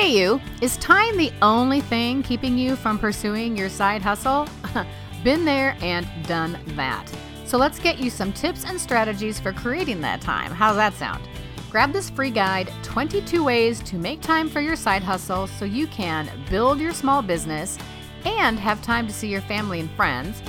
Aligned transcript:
Hey, 0.00 0.18
you, 0.18 0.40
is 0.62 0.78
time 0.78 1.18
the 1.18 1.30
only 1.42 1.82
thing 1.82 2.22
keeping 2.22 2.56
you 2.56 2.74
from 2.74 2.98
pursuing 2.98 3.54
your 3.54 3.68
side 3.68 4.00
hustle? 4.00 4.48
Been 5.24 5.44
there 5.44 5.76
and 5.82 6.08
done 6.26 6.58
that. 6.68 7.04
So 7.44 7.58
let's 7.58 7.78
get 7.78 7.98
you 7.98 8.08
some 8.08 8.32
tips 8.32 8.64
and 8.64 8.80
strategies 8.80 9.38
for 9.38 9.52
creating 9.52 10.00
that 10.00 10.22
time. 10.22 10.52
How's 10.52 10.76
that 10.76 10.94
sound? 10.94 11.28
Grab 11.70 11.92
this 11.92 12.08
free 12.08 12.30
guide 12.30 12.72
22 12.82 13.44
ways 13.44 13.80
to 13.80 13.96
make 13.96 14.22
time 14.22 14.48
for 14.48 14.62
your 14.62 14.74
side 14.74 15.02
hustle 15.02 15.46
so 15.46 15.66
you 15.66 15.86
can 15.88 16.30
build 16.48 16.80
your 16.80 16.94
small 16.94 17.20
business 17.20 17.76
and 18.24 18.58
have 18.58 18.80
time 18.80 19.06
to 19.06 19.12
see 19.12 19.28
your 19.28 19.42
family 19.42 19.80
and 19.80 19.90
friends. 19.90 20.42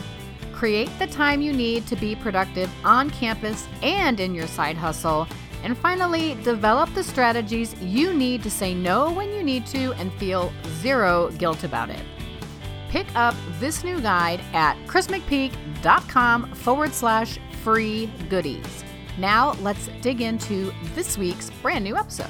Create 0.54 0.98
the 0.98 1.08
time 1.08 1.42
you 1.42 1.52
need 1.52 1.86
to 1.88 1.98
be 1.98 2.16
productive 2.16 2.72
on 2.86 3.10
campus 3.10 3.68
and 3.84 4.22
in 4.22 4.34
your 4.34 4.48
side 4.48 4.78
hustle 4.78 5.28
and 5.64 5.78
finally, 5.78 6.36
develop 6.44 6.94
the 6.94 7.04
strategies 7.04 7.76
you 7.82 8.14
need 8.14 8.44
to 8.44 8.50
say 8.50 8.74
no 8.74 9.12
when 9.12 9.32
you 9.32 9.44
need 9.44 9.66
to 9.68 9.94
and 9.94 10.12
feel 10.14 10.52
zero 10.82 11.30
guilt 11.38 11.64
about 11.64 11.90
it. 11.90 12.04
Pick 12.90 13.08
up 13.16 13.36
this 13.60 13.84
new 13.84 14.02
guide 14.02 14.42
at 14.54 14.76
chrismcpeak.com 14.88 16.54
forward 16.54 16.94
slash 16.94 17.40
free 17.64 18.12
goodies. 18.30 18.84
Now, 19.18 19.54
let's 19.62 19.90
dig 20.02 20.22
into 20.22 20.74
this 20.96 21.18
week's 21.18 21.50
brand 21.62 21.84
new 21.84 21.96
episode. 21.96 22.30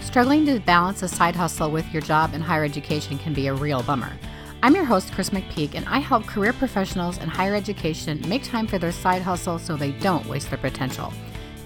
Struggling 0.00 0.46
to 0.46 0.58
balance 0.60 1.02
a 1.02 1.08
side 1.08 1.36
hustle 1.36 1.70
with 1.70 1.90
your 1.92 2.02
job 2.02 2.34
in 2.34 2.40
higher 2.40 2.64
education 2.64 3.18
can 3.18 3.34
be 3.34 3.46
a 3.46 3.54
real 3.54 3.82
bummer. 3.82 4.12
I'm 4.60 4.74
your 4.74 4.84
host, 4.84 5.12
Chris 5.12 5.30
McPeak, 5.30 5.76
and 5.76 5.86
I 5.88 6.00
help 6.00 6.26
career 6.26 6.52
professionals 6.52 7.18
in 7.18 7.28
higher 7.28 7.54
education 7.54 8.20
make 8.28 8.42
time 8.42 8.66
for 8.66 8.76
their 8.76 8.90
side 8.90 9.22
hustle 9.22 9.56
so 9.56 9.76
they 9.76 9.92
don't 9.92 10.26
waste 10.26 10.50
their 10.50 10.58
potential. 10.58 11.12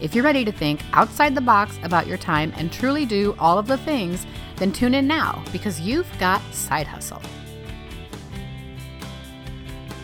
If 0.03 0.15
you're 0.15 0.23
ready 0.23 0.45
to 0.45 0.53
think 0.53 0.83
outside 0.93 1.35
the 1.35 1.41
box 1.41 1.79
about 1.85 2.07
your 2.07 2.19
time 2.19 2.53
and 2.59 2.71
truly 2.71 3.07
do 3.07 3.35
all 3.39 3.59
of 3.59 3.67
the 3.67 3.79
things, 3.79 4.27
then 4.57 4.73
tune 4.73 4.93
in 4.93 5.07
now 5.07 5.43
because 5.53 5.81
you've 5.81 6.07
got 6.19 6.43
Side 6.53 6.87
Hustle. 6.87 7.23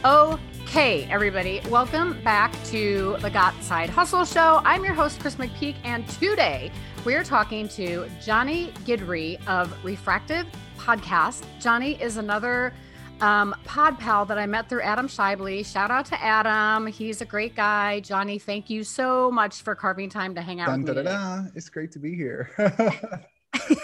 Okay, 0.03 1.05
everybody, 1.11 1.61
welcome 1.69 2.19
back 2.23 2.55
to 2.69 3.19
the 3.21 3.29
Got 3.29 3.63
Side 3.63 3.91
Hustle 3.91 4.25
Show. 4.25 4.63
I'm 4.65 4.83
your 4.83 4.95
host, 4.95 5.21
Chris 5.21 5.35
McPeak, 5.35 5.77
and 5.85 6.09
today 6.09 6.73
we're 7.05 7.25
talking 7.25 7.69
to 7.69 8.09
Johnny 8.23 8.73
Guidry 8.85 9.39
of 9.47 9.73
Refractive 9.85 10.47
podcast. 10.79 11.45
Johnny 11.61 12.01
is 12.01 12.17
another 12.17 12.73
um, 13.21 13.55
pod 13.65 13.99
pal 13.99 14.25
that 14.27 14.39
I 14.39 14.47
met 14.47 14.69
through 14.69 14.83
Adam 14.83 15.09
Shively. 15.09 15.65
Shout 15.65 15.91
out 15.91 16.07
to 16.07 16.23
Adam. 16.23 16.87
He's 16.87 17.21
a 17.21 17.25
great 17.25 17.55
guy. 17.55 18.01
Johnny, 18.01 18.39
thank 18.39 18.71
you 18.71 18.85
so 18.85 19.31
much 19.31 19.63
for 19.63 19.75
carving 19.75 20.09
time 20.11 20.35
to 20.35 20.43
hang 20.43 20.61
out 20.61 20.69
Dun, 20.69 20.83
with 20.83 20.95
da, 20.95 21.03
me. 21.03 21.09
da, 21.09 21.37
da. 21.43 21.49
It's 21.55 21.69
great 21.69 21.93
to 21.93 21.99
be 21.99 22.15
here. 22.15 22.51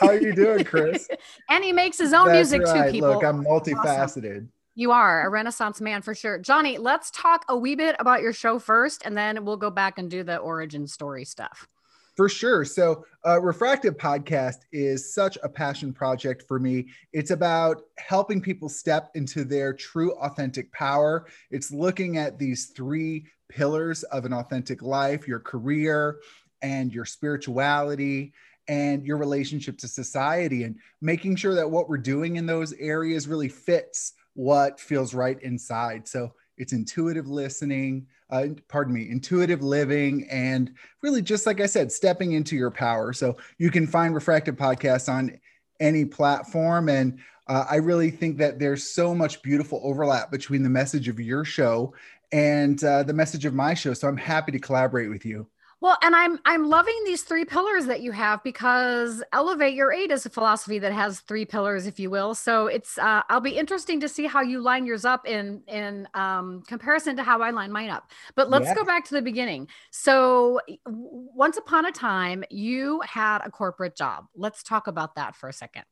How 0.00 0.08
are 0.08 0.20
you 0.20 0.34
doing, 0.34 0.64
Chris? 0.64 1.08
and 1.50 1.64
he 1.64 1.72
makes 1.72 1.98
his 1.98 2.12
own 2.12 2.28
That's 2.28 2.50
music 2.52 2.62
right. 2.62 2.86
too, 2.86 2.92
people. 2.92 3.10
Look, 3.10 3.24
I'm 3.24 3.44
multifaceted. 3.44 4.48
You 4.76 4.90
are 4.90 5.26
a 5.26 5.30
renaissance 5.30 5.80
man 5.80 6.02
for 6.02 6.14
sure. 6.14 6.38
Johnny, 6.38 6.78
let's 6.78 7.10
talk 7.12 7.44
a 7.48 7.56
wee 7.56 7.76
bit 7.76 7.96
about 7.98 8.22
your 8.22 8.32
show 8.32 8.58
first, 8.58 9.02
and 9.04 9.16
then 9.16 9.44
we'll 9.44 9.56
go 9.56 9.70
back 9.70 9.98
and 9.98 10.10
do 10.10 10.24
the 10.24 10.36
origin 10.36 10.86
story 10.86 11.24
stuff. 11.24 11.68
For 12.16 12.28
sure. 12.28 12.64
So, 12.64 13.04
uh, 13.26 13.40
Refractive 13.40 13.96
Podcast 13.96 14.58
is 14.72 15.12
such 15.12 15.36
a 15.42 15.48
passion 15.48 15.92
project 15.92 16.44
for 16.46 16.60
me. 16.60 16.86
It's 17.12 17.32
about 17.32 17.82
helping 17.98 18.40
people 18.40 18.68
step 18.68 19.10
into 19.16 19.44
their 19.44 19.72
true 19.72 20.12
authentic 20.18 20.70
power. 20.72 21.26
It's 21.50 21.72
looking 21.72 22.16
at 22.16 22.38
these 22.38 22.66
three 22.66 23.26
pillars 23.48 24.04
of 24.04 24.24
an 24.24 24.32
authentic 24.32 24.80
life 24.80 25.26
your 25.26 25.40
career 25.40 26.20
and 26.62 26.92
your 26.94 27.04
spirituality 27.04 28.32
and 28.68 29.04
your 29.04 29.18
relationship 29.18 29.76
to 29.78 29.88
society, 29.88 30.62
and 30.62 30.76
making 31.02 31.36
sure 31.36 31.54
that 31.54 31.70
what 31.70 31.88
we're 31.88 31.98
doing 31.98 32.36
in 32.36 32.46
those 32.46 32.72
areas 32.74 33.28
really 33.28 33.48
fits 33.48 34.12
what 34.34 34.80
feels 34.80 35.14
right 35.14 35.42
inside. 35.42 36.06
So, 36.06 36.32
it's 36.56 36.72
intuitive 36.72 37.28
listening, 37.28 38.06
uh, 38.30 38.46
pardon 38.68 38.94
me, 38.94 39.10
intuitive 39.10 39.62
living, 39.62 40.26
and 40.30 40.72
really 41.02 41.22
just 41.22 41.46
like 41.46 41.60
I 41.60 41.66
said, 41.66 41.90
stepping 41.90 42.32
into 42.32 42.56
your 42.56 42.70
power. 42.70 43.12
So 43.12 43.36
you 43.58 43.70
can 43.70 43.86
find 43.86 44.14
Refractive 44.14 44.56
Podcasts 44.56 45.12
on 45.12 45.38
any 45.80 46.04
platform. 46.04 46.88
And 46.88 47.18
uh, 47.46 47.64
I 47.68 47.76
really 47.76 48.10
think 48.10 48.38
that 48.38 48.58
there's 48.58 48.88
so 48.88 49.14
much 49.14 49.42
beautiful 49.42 49.80
overlap 49.82 50.30
between 50.30 50.62
the 50.62 50.70
message 50.70 51.08
of 51.08 51.20
your 51.20 51.44
show 51.44 51.94
and 52.32 52.82
uh, 52.82 53.02
the 53.02 53.12
message 53.12 53.44
of 53.44 53.54
my 53.54 53.74
show. 53.74 53.94
So 53.94 54.08
I'm 54.08 54.16
happy 54.16 54.52
to 54.52 54.58
collaborate 54.58 55.10
with 55.10 55.24
you. 55.24 55.46
Well, 55.84 55.98
and 56.00 56.16
I'm 56.16 56.38
I'm 56.46 56.70
loving 56.70 56.98
these 57.04 57.24
three 57.24 57.44
pillars 57.44 57.84
that 57.84 58.00
you 58.00 58.10
have 58.12 58.42
because 58.42 59.22
elevate 59.34 59.74
your 59.74 59.92
eight 59.92 60.10
is 60.10 60.24
a 60.24 60.30
philosophy 60.30 60.78
that 60.78 60.94
has 60.94 61.20
three 61.20 61.44
pillars, 61.44 61.86
if 61.86 62.00
you 62.00 62.08
will. 62.08 62.34
So 62.34 62.68
it's 62.68 62.96
uh, 62.96 63.20
I'll 63.28 63.42
be 63.42 63.58
interesting 63.58 64.00
to 64.00 64.08
see 64.08 64.26
how 64.26 64.40
you 64.40 64.62
line 64.62 64.86
yours 64.86 65.04
up 65.04 65.28
in 65.28 65.62
in 65.68 66.08
um, 66.14 66.62
comparison 66.66 67.16
to 67.16 67.22
how 67.22 67.42
I 67.42 67.50
line 67.50 67.70
mine 67.70 67.90
up. 67.90 68.10
But 68.34 68.48
let's 68.48 68.64
Yeah. 68.64 68.76
go 68.76 68.84
back 68.86 69.04
to 69.08 69.14
the 69.14 69.20
beginning. 69.20 69.68
So 69.90 70.58
once 70.86 71.58
upon 71.58 71.84
a 71.84 71.92
time, 71.92 72.44
you 72.48 73.02
had 73.02 73.40
a 73.44 73.50
corporate 73.50 73.94
job. 73.94 74.24
Let's 74.34 74.62
talk 74.62 74.86
about 74.86 75.16
that 75.16 75.36
for 75.36 75.50
a 75.50 75.52
second. 75.52 75.84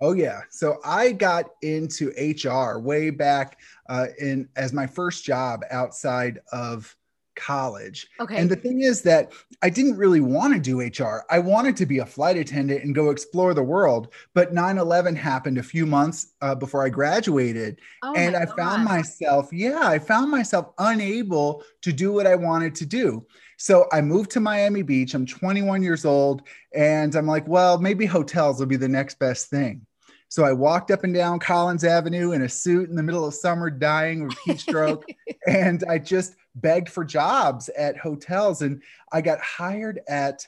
Oh 0.00 0.12
yeah. 0.12 0.42
So 0.50 0.78
I 0.84 1.10
got 1.10 1.46
into 1.62 2.12
HR 2.16 2.78
way 2.78 3.10
back 3.10 3.58
uh, 3.88 4.06
in 4.16 4.48
as 4.54 4.72
my 4.72 4.86
first 4.86 5.24
job 5.24 5.64
outside 5.72 6.38
of 6.52 6.96
college. 7.34 8.06
Okay. 8.20 8.36
And 8.36 8.50
the 8.50 8.56
thing 8.56 8.80
is 8.80 9.02
that 9.02 9.32
I 9.62 9.70
didn't 9.70 9.96
really 9.96 10.20
want 10.20 10.54
to 10.54 10.60
do 10.60 10.80
HR. 10.80 11.24
I 11.30 11.38
wanted 11.38 11.76
to 11.78 11.86
be 11.86 11.98
a 11.98 12.06
flight 12.06 12.36
attendant 12.36 12.84
and 12.84 12.94
go 12.94 13.10
explore 13.10 13.54
the 13.54 13.62
world. 13.62 14.12
But 14.34 14.52
9 14.52 14.78
11 14.78 15.16
happened 15.16 15.58
a 15.58 15.62
few 15.62 15.86
months 15.86 16.34
uh, 16.40 16.54
before 16.54 16.84
I 16.84 16.88
graduated. 16.88 17.80
Oh 18.02 18.14
and 18.14 18.36
I 18.36 18.46
found 18.46 18.84
myself, 18.84 19.52
yeah, 19.52 19.80
I 19.82 19.98
found 19.98 20.30
myself 20.30 20.70
unable 20.78 21.62
to 21.82 21.92
do 21.92 22.12
what 22.12 22.26
I 22.26 22.34
wanted 22.34 22.74
to 22.76 22.86
do. 22.86 23.26
So 23.56 23.86
I 23.92 24.00
moved 24.00 24.30
to 24.32 24.40
Miami 24.40 24.82
Beach. 24.82 25.14
I'm 25.14 25.26
21 25.26 25.82
years 25.82 26.04
old. 26.04 26.42
And 26.74 27.14
I'm 27.14 27.26
like, 27.26 27.46
well, 27.46 27.78
maybe 27.78 28.06
hotels 28.06 28.58
will 28.58 28.66
be 28.66 28.76
the 28.76 28.88
next 28.88 29.18
best 29.18 29.48
thing. 29.48 29.86
So 30.34 30.42
I 30.42 30.52
walked 30.52 30.90
up 30.90 31.04
and 31.04 31.14
down 31.14 31.38
Collins 31.38 31.84
Avenue 31.84 32.32
in 32.32 32.42
a 32.42 32.48
suit 32.48 32.90
in 32.90 32.96
the 32.96 33.04
middle 33.04 33.24
of 33.24 33.34
summer, 33.34 33.70
dying 33.70 34.24
of 34.24 34.36
heat 34.44 34.58
stroke. 34.58 35.04
and 35.46 35.84
I 35.88 35.98
just 35.98 36.34
begged 36.56 36.88
for 36.88 37.04
jobs 37.04 37.68
at 37.78 37.96
hotels. 37.96 38.62
And 38.62 38.82
I 39.12 39.20
got 39.20 39.38
hired 39.38 40.00
at 40.08 40.44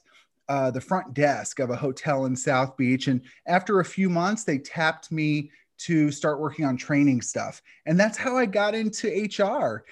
uh, 0.49 0.73
the 0.73 0.81
front 0.81 1.15
desk 1.15 1.61
of 1.61 1.71
a 1.71 1.77
hotel 1.77 2.27
in 2.27 2.35
South 2.35 2.77
Beach. 2.77 3.07
And 3.07 3.21
after 3.47 3.79
a 3.79 3.85
few 3.85 4.11
months, 4.11 4.43
they 4.43 4.59
tapped 4.59 5.13
me 5.13 5.53
to 5.79 6.11
start 6.11 6.41
working 6.41 6.65
on 6.65 6.77
training 6.77 7.23
stuff. 7.23 7.63
And 7.87 7.97
that's 7.97 8.19
how 8.19 8.37
I 8.37 8.47
got 8.47 8.75
into 8.75 9.07
HR. 9.07 9.85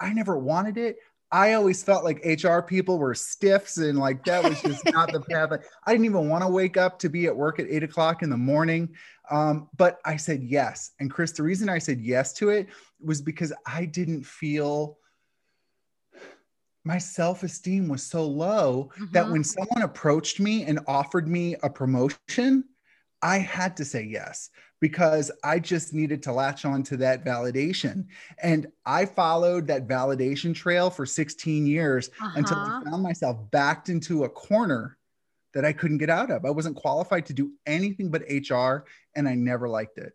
I 0.00 0.12
never 0.12 0.36
wanted 0.36 0.76
it. 0.76 0.98
I 1.32 1.52
always 1.52 1.82
felt 1.82 2.02
like 2.02 2.24
HR 2.24 2.58
people 2.58 2.98
were 2.98 3.14
stiffs 3.14 3.76
and 3.76 3.98
like 3.98 4.24
that 4.24 4.42
was 4.42 4.60
just 4.62 4.84
not 4.92 5.12
the 5.12 5.20
path. 5.30 5.52
Like, 5.52 5.62
I 5.86 5.92
didn't 5.92 6.06
even 6.06 6.28
want 6.28 6.42
to 6.42 6.48
wake 6.48 6.76
up 6.76 6.98
to 7.00 7.08
be 7.08 7.26
at 7.26 7.36
work 7.36 7.60
at 7.60 7.68
eight 7.70 7.84
o'clock 7.84 8.22
in 8.22 8.30
the 8.30 8.36
morning. 8.36 8.88
Um, 9.30 9.68
but 9.76 10.00
I 10.04 10.16
said 10.16 10.42
yes. 10.42 10.92
And 11.00 11.10
Chris, 11.10 11.32
the 11.32 11.42
reason 11.42 11.68
I 11.68 11.78
said 11.78 12.00
yes 12.00 12.32
to 12.34 12.48
it 12.50 12.68
was 13.02 13.22
because 13.22 13.52
I 13.66 13.84
didn't 13.84 14.24
feel 14.24 14.98
my 16.84 16.98
self 16.98 17.42
esteem 17.42 17.88
was 17.88 18.02
so 18.02 18.26
low 18.26 18.90
that 19.12 19.26
Mhm. 19.26 19.30
when 19.32 19.44
someone 19.44 19.82
approached 19.82 20.40
me 20.40 20.64
and 20.64 20.80
offered 20.86 21.28
me 21.28 21.54
a 21.62 21.70
promotion, 21.70 22.64
I 23.22 23.36
had 23.38 23.76
to 23.76 23.84
say 23.84 24.02
yes 24.04 24.48
because 24.80 25.30
I 25.44 25.58
just 25.58 25.92
needed 25.92 26.22
to 26.22 26.32
latch 26.32 26.64
on 26.64 26.82
to 26.84 26.96
that 26.96 27.22
validation. 27.22 28.06
And 28.42 28.66
I 28.86 29.04
followed 29.04 29.66
that 29.66 29.86
validation 29.86 30.54
trail 30.54 30.88
for 30.88 31.04
16 31.04 31.66
years 31.66 32.08
until 32.34 32.56
Uh-huh. 32.56 32.80
I 32.84 32.90
found 32.90 33.02
myself 33.02 33.50
backed 33.50 33.90
into 33.90 34.24
a 34.24 34.28
corner 34.30 34.96
that 35.54 35.64
I 35.64 35.72
couldn't 35.72 35.98
get 35.98 36.10
out 36.10 36.30
of. 36.30 36.44
I 36.44 36.50
wasn't 36.50 36.76
qualified 36.76 37.26
to 37.26 37.32
do 37.32 37.52
anything 37.66 38.10
but 38.10 38.22
HR, 38.22 38.84
and 39.14 39.28
I 39.28 39.34
never 39.34 39.68
liked 39.68 39.98
it. 39.98 40.12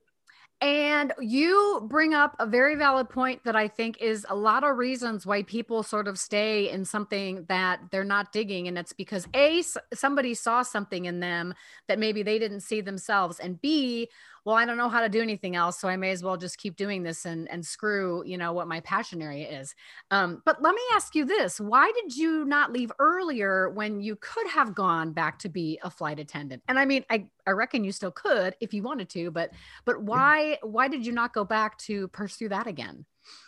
And 0.61 1.13
you 1.19 1.85
bring 1.89 2.13
up 2.13 2.35
a 2.39 2.45
very 2.45 2.75
valid 2.75 3.09
point 3.09 3.43
that 3.43 3.57
I 3.57 3.67
think 3.67 4.01
is 4.01 4.25
a 4.29 4.35
lot 4.35 4.63
of 4.63 4.77
reasons 4.77 5.25
why 5.25 5.43
people 5.43 5.83
sort 5.83 6.07
of 6.07 6.17
stay 6.17 6.71
in 6.71 6.85
something 6.85 7.45
that 7.49 7.81
they're 7.91 8.05
not 8.05 8.31
digging. 8.31 8.67
And 8.67 8.77
it's 8.77 8.93
because 8.93 9.27
A, 9.35 9.63
somebody 9.93 10.33
saw 10.33 10.61
something 10.61 11.05
in 11.05 11.19
them 11.19 11.53
that 11.87 11.99
maybe 11.99 12.23
they 12.23 12.39
didn't 12.39 12.61
see 12.61 12.79
themselves. 12.79 13.39
And 13.39 13.61
B, 13.61 14.09
well, 14.45 14.55
I 14.55 14.65
don't 14.65 14.77
know 14.77 14.89
how 14.89 15.01
to 15.01 15.09
do 15.09 15.21
anything 15.21 15.55
else. 15.55 15.79
So 15.79 15.87
I 15.87 15.97
may 15.97 16.11
as 16.11 16.23
well 16.23 16.37
just 16.37 16.59
keep 16.59 16.75
doing 16.75 17.01
this 17.01 17.25
and, 17.25 17.49
and 17.49 17.65
screw, 17.65 18.23
you 18.25 18.37
know, 18.37 18.53
what 18.53 18.67
my 18.67 18.79
passion 18.81 19.21
area 19.21 19.59
is. 19.59 19.73
Um, 20.11 20.43
but 20.45 20.61
let 20.61 20.75
me 20.75 20.81
ask 20.93 21.15
you 21.15 21.25
this 21.25 21.59
why 21.59 21.91
did 21.99 22.15
you 22.15 22.45
not 22.45 22.71
leave 22.71 22.91
earlier 22.99 23.71
when 23.71 23.99
you 23.99 24.15
could 24.17 24.47
have 24.47 24.75
gone 24.75 25.11
back 25.11 25.39
to 25.39 25.49
be 25.49 25.79
a 25.83 25.89
flight 25.89 26.19
attendant? 26.19 26.61
And 26.67 26.77
I 26.77 26.85
mean, 26.85 27.03
I, 27.09 27.25
I 27.47 27.51
reckon 27.51 27.83
you 27.83 27.91
still 27.91 28.11
could 28.11 28.55
if 28.61 28.71
you 28.71 28.83
wanted 28.83 29.09
to, 29.09 29.31
but 29.31 29.51
but 29.83 30.01
why 30.01 30.59
why 30.61 30.87
did 30.87 31.05
you 31.05 31.11
not 31.11 31.33
go 31.33 31.43
back 31.43 31.77
to 31.79 32.07
pursue 32.09 32.49
that 32.49 32.67
again? 32.67 33.05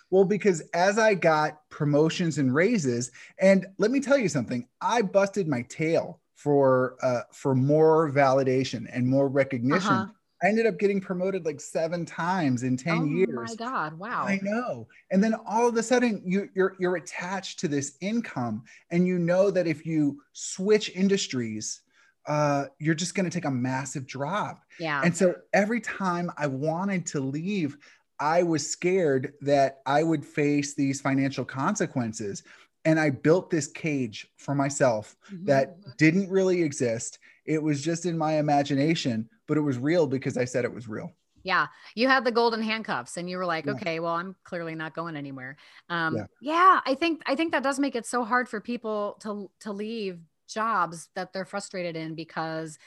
Well, 0.10 0.26
because 0.26 0.62
as 0.74 0.98
I 0.98 1.14
got 1.14 1.70
promotions 1.70 2.40
and 2.40 2.56
raises, 2.56 3.12
and 3.40 3.68
let 3.78 3.92
me 3.92 4.00
tell 4.00 4.18
you 4.18 4.30
something, 4.30 4.68
I 4.82 5.04
busted 5.04 5.48
my 5.48 5.64
tail 5.64 6.22
for 6.34 6.96
uh, 7.04 7.22
for 7.32 7.54
more 7.54 8.12
validation 8.12 8.88
and 8.92 9.06
more 9.06 9.28
recognition. 9.28 9.92
Uh-huh. 9.92 10.14
I 10.42 10.48
ended 10.48 10.68
up 10.68 10.78
getting 10.78 11.02
promoted 11.02 11.46
like 11.46 11.60
seven 11.60 12.06
times 12.06 12.64
in 12.64 12.78
10 12.78 12.98
oh 12.98 13.06
years. 13.06 13.30
Oh 13.36 13.44
my 13.44 13.56
God. 13.56 13.98
Wow. 13.98 14.26
I 14.26 14.40
know. 14.44 14.88
And 15.12 15.24
then 15.24 15.36
all 15.48 15.68
of 15.68 15.76
a 15.76 15.84
sudden 15.84 16.22
you, 16.26 16.50
you're 16.54 16.76
you're 16.80 16.98
attached 16.98 17.60
to 17.60 17.68
this 17.68 17.98
income 18.02 18.64
and 18.92 19.08
you 19.08 19.18
know 19.18 19.50
that 19.50 19.68
if 19.68 19.86
you 19.86 20.22
switch 20.34 20.92
industries, 20.96 21.82
uh, 22.28 22.66
you're 22.78 22.96
just 22.96 23.16
going 23.16 23.28
to 23.28 23.32
take 23.32 23.46
a 23.46 23.52
massive 23.52 24.06
drop. 24.06 24.62
Yeah. 24.80 25.02
And 25.04 25.16
so 25.16 25.36
every 25.54 25.82
time 25.82 26.32
I 26.38 26.48
wanted 26.48 27.06
to 27.08 27.20
leave, 27.20 27.78
I 28.20 28.44
was 28.44 28.70
scared 28.70 29.34
that 29.42 29.80
I 29.86 30.04
would 30.04 30.26
face 30.26 30.76
these 30.76 31.02
financial 31.02 31.46
consequences. 31.46 32.44
And 32.88 33.00
I 33.00 33.12
built 33.12 33.52
this 33.52 33.68
cage 33.68 34.28
for 34.38 34.56
myself 34.56 35.18
Mhm. 35.30 35.46
that 35.48 35.78
didn't 35.98 36.32
really 36.32 36.64
exist. 36.64 37.20
It 37.46 37.64
was 37.64 37.84
just 37.84 38.08
in 38.08 38.18
my 38.18 38.40
imagination, 38.40 39.30
but 39.48 39.58
it 39.58 39.62
was 39.62 39.78
real 39.80 40.08
because 40.08 40.38
I 40.38 40.46
said 40.46 40.66
it 40.66 40.74
was 40.74 40.88
real. 40.90 41.12
Yeah, 41.44 41.68
you 41.96 42.08
had 42.08 42.26
the 42.26 42.32
golden 42.32 42.62
handcuffs, 42.62 43.16
and 43.16 43.30
you 43.30 43.38
were 43.38 43.46
like, 43.46 43.68
Yeah. 43.68 43.74
"Okay, 43.74 44.00
well, 44.00 44.16
I'm 44.16 44.36
clearly 44.44 44.76
not 44.76 44.94
going 44.94 45.16
anywhere." 45.16 45.56
Um, 45.90 46.16
Yeah. 46.16 46.28
yeah. 46.40 46.82
I 46.86 46.96
think 46.96 47.22
I 47.26 47.36
think 47.36 47.52
that 47.54 47.64
does 47.64 47.80
make 47.80 47.96
it 47.96 48.06
so 48.06 48.24
hard 48.26 48.50
for 48.50 48.60
people 48.60 49.18
to 49.22 49.52
to 49.62 49.72
leave 49.72 50.20
jobs 50.48 51.10
that 51.16 51.34
they're 51.34 51.46
frustrated 51.46 51.96
in 51.96 52.16
because 52.16 52.78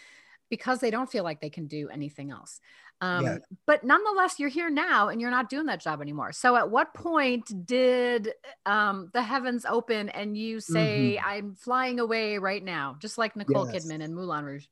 because 0.50 0.81
they 0.81 0.91
don't 0.93 1.11
feel 1.11 1.25
like 1.25 1.41
they 1.41 1.50
can 1.50 1.67
do 1.69 1.88
anything 1.91 2.31
else. 2.32 2.61
Um, 3.00 3.25
Yes. 3.25 3.41
But 3.67 3.85
nonetheless, 3.85 4.38
you're 4.38 4.49
here 4.50 4.70
now, 4.70 5.08
and 5.08 5.20
you're 5.20 5.31
not 5.31 5.49
doing 5.49 5.67
that 5.67 5.81
job 5.81 6.02
anymore. 6.02 6.32
So, 6.32 6.56
at 6.56 6.70
what 6.70 6.93
point 6.94 7.67
did 7.67 8.32
um, 8.67 9.11
the 9.14 9.23
heavens 9.23 9.64
open 9.64 10.08
and 10.11 10.37
you 10.37 10.61
say, 10.61 11.19
"I'm 11.19 11.55
flying 11.55 11.99
away 12.00 12.38
right 12.38 12.62
now," 12.62 12.97
just 12.99 13.17
like 13.19 13.37
Nicole 13.37 13.64
Mm-hmm. 13.64 13.75
Yes. 13.75 13.87
Kidman 13.87 14.02
in 14.02 14.14
Moulin 14.14 14.44
Rouge? 14.44 14.67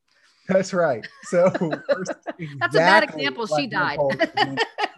That's 0.49 0.73
right. 0.73 1.07
So 1.25 1.51
That's 2.59 2.75
a 2.75 2.79
bad 2.79 3.05
example. 3.05 3.47
like 3.51 3.61
She 3.61 3.67
died. 3.67 3.99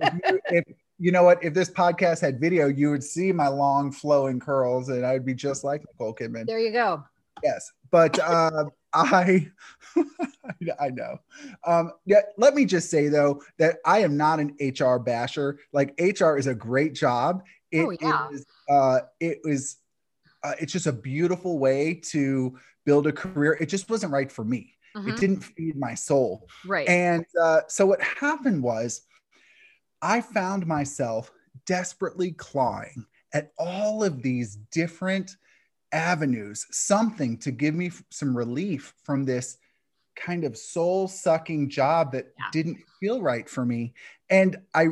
If, 0.00 0.15
you, 0.25 0.41
if 0.47 0.65
you 0.99 1.12
know 1.12 1.25
what, 1.25 1.43
if 1.43 1.55
this 1.55 1.69
podcast 1.69 2.21
had 2.21 2.41
video, 2.41 2.69
you 2.69 2.91
would 2.91 3.03
see 3.03 3.32
my 3.32 3.49
long 3.49 3.91
flowing 3.91 4.38
curls, 4.38 4.88
and 4.91 5.05
I 5.05 5.15
would 5.15 5.27
be 5.27 5.35
just 5.35 5.65
like 5.65 5.82
Nicole 5.93 6.15
Kidman. 6.15 6.47
There 6.47 6.61
you 6.61 6.73
go. 6.73 7.03
Yes, 7.43 7.73
but 7.91 8.19
uh, 8.21 8.67
I, 8.92 9.50
I 10.81 10.88
know. 10.90 11.19
Um, 11.64 11.92
yeah, 12.06 12.22
let 12.37 12.54
me 12.54 12.64
just 12.64 12.90
say 12.90 13.08
though 13.08 13.42
that 13.58 13.78
I 13.84 14.00
am 14.00 14.16
not 14.16 14.40
an 14.40 14.56
HR 14.60 14.98
basher. 14.98 15.58
Like 15.72 15.94
HR 16.00 16.37
is 16.37 16.46
a 16.46 16.54
great 16.54 16.94
job. 16.94 17.44
It 17.70 17.87
Oh, 17.87 17.90
yeah. 18.00 18.28
is, 18.31 18.46
uh, 18.69 19.00
it 19.20 19.38
was, 19.44 19.76
uh, 20.42 20.54
it's 20.58 20.72
just 20.72 20.87
a 20.87 20.92
beautiful 20.92 21.58
way 21.58 21.94
to 21.94 22.58
build 22.84 23.06
a 23.06 23.12
career. 23.12 23.56
It 23.60 23.66
just 23.66 23.88
wasn't 23.90 24.12
right 24.12 24.31
for 24.31 24.44
me. 24.44 24.75
Mhm. 24.96 25.08
It 25.08 25.16
didn't 25.16 25.40
feed 25.40 25.76
my 25.76 25.94
soul. 25.94 26.48
Right. 26.64 26.88
And 26.88 27.25
uh, 27.40 27.60
so 27.69 27.86
what 27.86 28.02
happened 28.02 28.62
was 28.62 29.02
I 30.02 30.20
found 30.20 30.66
myself 30.66 31.31
desperately 31.66 32.32
clawing 32.32 33.06
at 33.32 33.52
all 33.58 34.02
of 34.02 34.22
these 34.22 34.56
different 34.72 35.36
avenues, 35.92 36.66
something 36.70 37.37
to 37.38 37.50
give 37.50 37.75
me 37.75 37.88
f- 37.88 38.02
some 38.10 38.37
relief 38.37 38.94
from 39.02 39.25
this 39.25 39.58
kind 40.16 40.44
of 40.44 40.56
soul 40.56 41.08
sucking 41.08 41.69
job 41.70 42.12
that 42.12 42.32
Yeah. 42.38 42.44
didn't 42.52 42.78
feel 42.98 43.22
right 43.22 43.48
for 43.48 43.64
me. 43.64 43.94
And 44.28 44.56
I, 44.75 44.88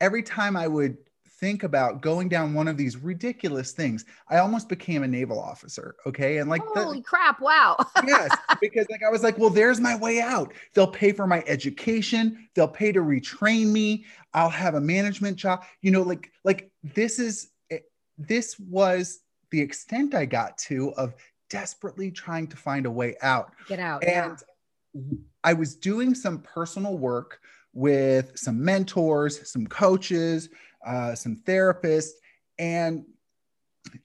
every 0.00 0.22
time 0.22 0.56
I 0.56 0.68
would 0.68 0.96
think 1.40 1.64
about 1.64 2.00
going 2.00 2.28
down 2.30 2.54
one 2.54 2.66
of 2.68 2.76
these 2.78 2.96
ridiculous 2.96 3.72
things, 3.72 4.04
I 4.28 4.38
almost 4.38 4.68
became 4.70 5.02
a 5.02 5.08
naval 5.08 5.38
officer. 5.38 5.96
Okay. 6.06 6.38
And 6.38 6.48
like, 6.48 6.62
the, 6.74 6.82
Holy 6.84 7.02
crap! 7.02 7.40
Wow. 7.40 7.76
yes, 8.06 8.30
because 8.60 8.86
like 8.90 9.02
I 9.06 9.10
was 9.10 9.22
like, 9.22 9.36
well, 9.36 9.50
there's 9.50 9.80
my 9.80 9.96
way 9.96 10.20
out. 10.20 10.54
They'll 10.74 10.86
pay 10.86 11.12
for 11.12 11.26
my 11.26 11.42
education. 11.46 12.48
They'll 12.54 12.68
pay 12.68 12.92
to 12.92 13.00
retrain 13.00 13.66
me. 13.66 14.06
I'll 14.32 14.48
have 14.48 14.74
a 14.74 14.80
management 14.80 15.36
job. 15.36 15.64
You 15.82 15.90
know, 15.90 16.02
like 16.02 16.30
like 16.44 16.70
this 16.82 17.18
is 17.18 17.50
eh, 17.70 17.78
this 18.16 18.58
was 18.58 19.20
the 19.56 19.62
extent 19.62 20.14
I 20.14 20.26
got 20.26 20.58
to 20.58 20.92
of 20.98 21.14
desperately 21.48 22.10
trying 22.10 22.46
to 22.48 22.58
find 22.58 22.84
a 22.84 22.90
way 22.90 23.16
out. 23.22 23.52
Get 23.66 23.78
out. 23.78 24.02
yeah. 24.04 24.36
And 24.94 25.14
I 25.44 25.54
was 25.54 25.74
doing 25.74 26.14
some 26.14 26.40
personal 26.40 26.98
work 26.98 27.40
with 27.72 28.32
some 28.36 28.62
mentors, 28.62 29.50
some 29.50 29.66
coaches, 29.66 30.50
uh, 30.86 31.14
some 31.14 31.36
therapists, 31.36 32.10
and 32.58 33.06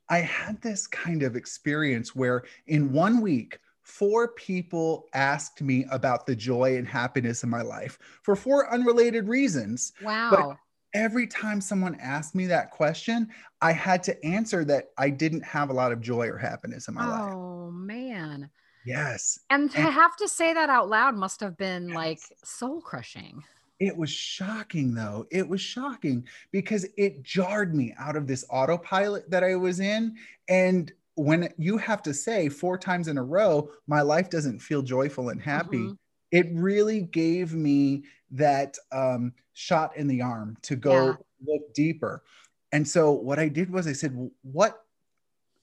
I 0.08 0.20
had 0.20 0.62
this 0.62 0.88
kind 0.88 1.22
of 1.22 1.36
experience 1.36 2.16
where 2.16 2.44
in 2.68 2.94
one 2.94 3.20
week, 3.20 3.60
four 3.82 4.30
people 4.30 5.08
asked 5.14 5.62
me 5.62 5.86
about 5.92 6.26
the 6.26 6.36
joy 6.36 6.78
and 6.78 6.88
happiness 6.88 7.44
in 7.44 7.50
my 7.50 7.62
life 7.62 8.00
for 8.22 8.38
four 8.38 8.72
unrelated 8.72 9.28
reasons. 9.28 9.92
Wow. 10.02 10.58
Every 10.94 11.26
time 11.28 11.62
someone 11.62 11.96
asked 12.02 12.36
me 12.36 12.46
that 12.48 12.72
question, 12.72 13.30
I 13.62 13.72
had 13.72 14.04
to 14.04 14.26
answer 14.26 14.66
that 14.66 14.92
I 14.98 15.10
didn't 15.10 15.44
have 15.44 15.70
a 15.70 15.74
lot 15.74 15.92
of 15.92 16.02
joy 16.02 16.28
or 16.28 16.38
happiness 16.38 16.88
in 16.88 16.96
my 16.96 17.08
life. 17.08 17.34
oh 17.34 17.72
man. 17.72 18.50
Yes. 18.86 19.40
And 19.50 19.70
to 19.72 19.78
And- 19.80 19.94
have 19.94 20.16
to 20.18 20.28
say 20.28 20.54
that 20.54 20.70
out 20.70 20.90
loud 20.90 21.16
must 21.16 21.40
have 21.42 21.56
been 21.58 21.90
like 21.94 22.20
soul 22.44 22.82
crushing. 22.82 23.44
It 23.80 23.96
was 23.96 24.10
shocking, 24.12 24.94
though. 24.94 25.26
It 25.32 25.48
was 25.48 25.62
shocking 25.62 26.28
because 26.52 26.86
it 26.98 27.24
jarred 27.24 27.74
me 27.74 27.96
out 27.98 28.16
of 28.16 28.28
this 28.28 28.44
autopilot 28.50 29.30
that 29.32 29.44
I 29.44 29.56
was 29.56 29.80
in. 29.80 30.18
And 30.50 30.92
when 31.16 31.52
you 31.58 31.78
have 31.78 32.04
to 32.04 32.14
say 32.14 32.48
four 32.50 32.78
times 32.78 33.08
in 33.08 33.18
a 33.18 33.24
row, 33.24 33.70
my 33.88 34.02
life 34.02 34.30
doesn't 34.30 34.60
feel 34.60 34.82
joyful 34.84 35.30
and 35.30 35.42
happy, 35.42 35.78
Mhm. 35.78 35.98
It 36.32 36.48
really 36.52 37.02
gave 37.02 37.54
me 37.54 38.04
that 38.32 38.78
um, 38.92 39.34
shot 39.54 39.96
in 39.98 40.08
the 40.08 40.22
arm 40.22 40.58
to 40.64 40.76
go 40.76 40.96
Yeah. 40.96 41.16
look 41.46 41.74
deeper. 41.74 42.24
And 42.72 42.88
so 42.88 43.12
what 43.12 43.40
I 43.40 43.50
did 43.50 43.70
was 43.70 43.88
I 43.88 43.94
said, 43.94 44.16
what, 44.44 44.84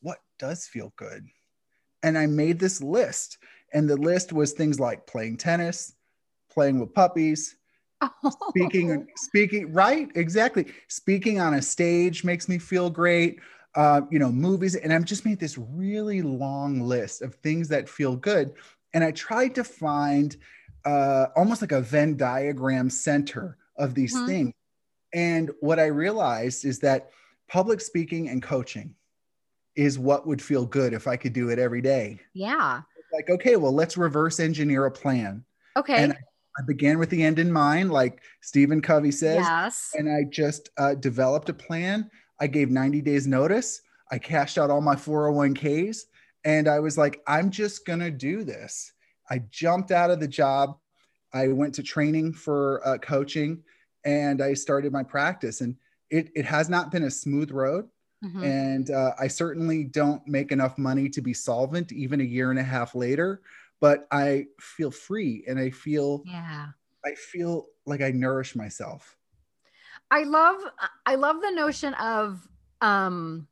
what 0.02 0.18
does 0.38 0.66
feel 0.66 0.92
good? 0.96 1.26
And 2.02 2.18
I 2.18 2.26
made 2.26 2.58
this 2.58 2.82
list. 2.82 3.38
And 3.72 3.88
the 3.88 3.96
list 3.96 4.32
was 4.32 4.52
things 4.52 4.78
like 4.78 5.06
playing 5.06 5.38
tennis, 5.38 5.94
playing 6.50 6.80
with 6.80 6.94
puppies, 6.94 7.56
speaking 8.30 9.06
speaking 9.16 9.72
right 9.72 10.10
exactly 10.14 10.66
speaking 10.88 11.40
on 11.40 11.54
a 11.54 11.62
stage 11.62 12.24
makes 12.24 12.48
me 12.48 12.58
feel 12.58 12.88
great 12.88 13.40
uh, 13.74 14.00
you 14.10 14.18
know 14.18 14.30
movies 14.30 14.74
and 14.76 14.92
i've 14.92 15.04
just 15.04 15.24
made 15.24 15.38
this 15.38 15.58
really 15.58 16.22
long 16.22 16.80
list 16.80 17.22
of 17.22 17.34
things 17.36 17.68
that 17.68 17.88
feel 17.88 18.16
good 18.16 18.52
and 18.94 19.02
i 19.02 19.10
tried 19.10 19.54
to 19.54 19.64
find 19.64 20.36
uh, 20.84 21.26
almost 21.36 21.60
like 21.60 21.72
a 21.72 21.80
venn 21.80 22.16
diagram 22.16 22.88
center 22.90 23.56
of 23.76 23.94
these 23.94 24.14
Mhm. 24.14 24.26
things 24.26 24.54
and 25.14 25.50
what 25.60 25.78
i 25.78 25.86
realized 25.86 26.64
is 26.64 26.78
that 26.80 27.10
public 27.48 27.80
speaking 27.80 28.28
and 28.28 28.42
coaching 28.42 28.94
is 29.76 29.98
what 29.98 30.26
would 30.26 30.42
feel 30.42 30.66
good 30.66 30.92
if 30.92 31.06
i 31.06 31.16
could 31.16 31.32
do 31.32 31.48
it 31.50 31.58
every 31.58 31.80
day 31.80 32.18
yeah. 32.34 32.82
like 33.12 33.30
okay 33.30 33.56
well 33.56 33.72
let's 33.72 33.96
reverse 33.96 34.38
engineer 34.40 34.84
a 34.86 34.90
plan 34.90 35.44
Okay. 35.76 36.02
And 36.02 36.12
I 36.12 36.62
began 36.66 36.98
with 36.98 37.08
the 37.08 37.22
end 37.22 37.38
in 37.38 37.52
mind, 37.52 37.92
like 37.92 38.20
Stephen 38.40 38.82
Covey 38.82 39.12
says, 39.12 39.36
yes. 39.46 39.90
and 39.94 40.10
I 40.10 40.24
just 40.28 40.70
uh, 40.76 40.94
developed 40.96 41.48
a 41.50 41.54
plan. 41.54 42.10
I 42.40 42.48
gave 42.48 42.68
90 42.68 43.00
days 43.00 43.28
notice. 43.28 43.80
I 44.10 44.18
cashed 44.18 44.58
out 44.58 44.70
all 44.70 44.80
my 44.80 44.96
401ks, 44.96 45.98
and 46.44 46.66
I 46.66 46.80
was 46.80 46.98
like, 46.98 47.20
I'm 47.28 47.50
just 47.50 47.86
gonna 47.86 48.10
do 48.10 48.42
this. 48.42 48.92
I 49.30 49.40
jumped 49.50 49.90
out 49.90 50.10
of 50.10 50.20
the 50.20 50.28
job. 50.28 50.78
I 51.32 51.48
went 51.48 51.74
to 51.74 51.82
training 51.82 52.32
for 52.34 52.86
uh, 52.86 52.98
coaching, 52.98 53.62
and 54.04 54.40
I 54.42 54.54
started 54.54 54.92
my 54.92 55.02
practice. 55.02 55.60
And 55.60 55.76
it 56.10 56.30
it 56.34 56.44
has 56.44 56.68
not 56.68 56.90
been 56.90 57.04
a 57.04 57.10
smooth 57.10 57.50
road, 57.50 57.88
Mhm. 58.24 58.42
and 58.44 58.90
uh, 58.90 59.12
I 59.18 59.28
certainly 59.28 59.84
don't 59.84 60.26
make 60.26 60.52
enough 60.52 60.78
money 60.78 61.08
to 61.10 61.20
be 61.20 61.34
solvent 61.34 61.92
even 61.92 62.20
a 62.20 62.24
year 62.24 62.50
and 62.50 62.58
a 62.58 62.62
half 62.64 62.94
later. 62.94 63.42
But 63.80 64.08
I 64.10 64.46
feel 64.60 64.90
free, 64.90 65.44
and 65.46 65.58
I 65.58 65.70
feel 65.70 66.22
yeah. 66.24 66.68
I 67.04 67.14
feel 67.14 67.68
like 67.86 68.00
I 68.00 68.10
nourish 68.10 68.56
myself. 68.56 69.16
I 70.10 70.22
love 70.24 70.62
I 71.06 71.14
love 71.16 71.40
the 71.40 71.50
notion 71.50 71.94
of 71.94 72.46
um 72.80 73.48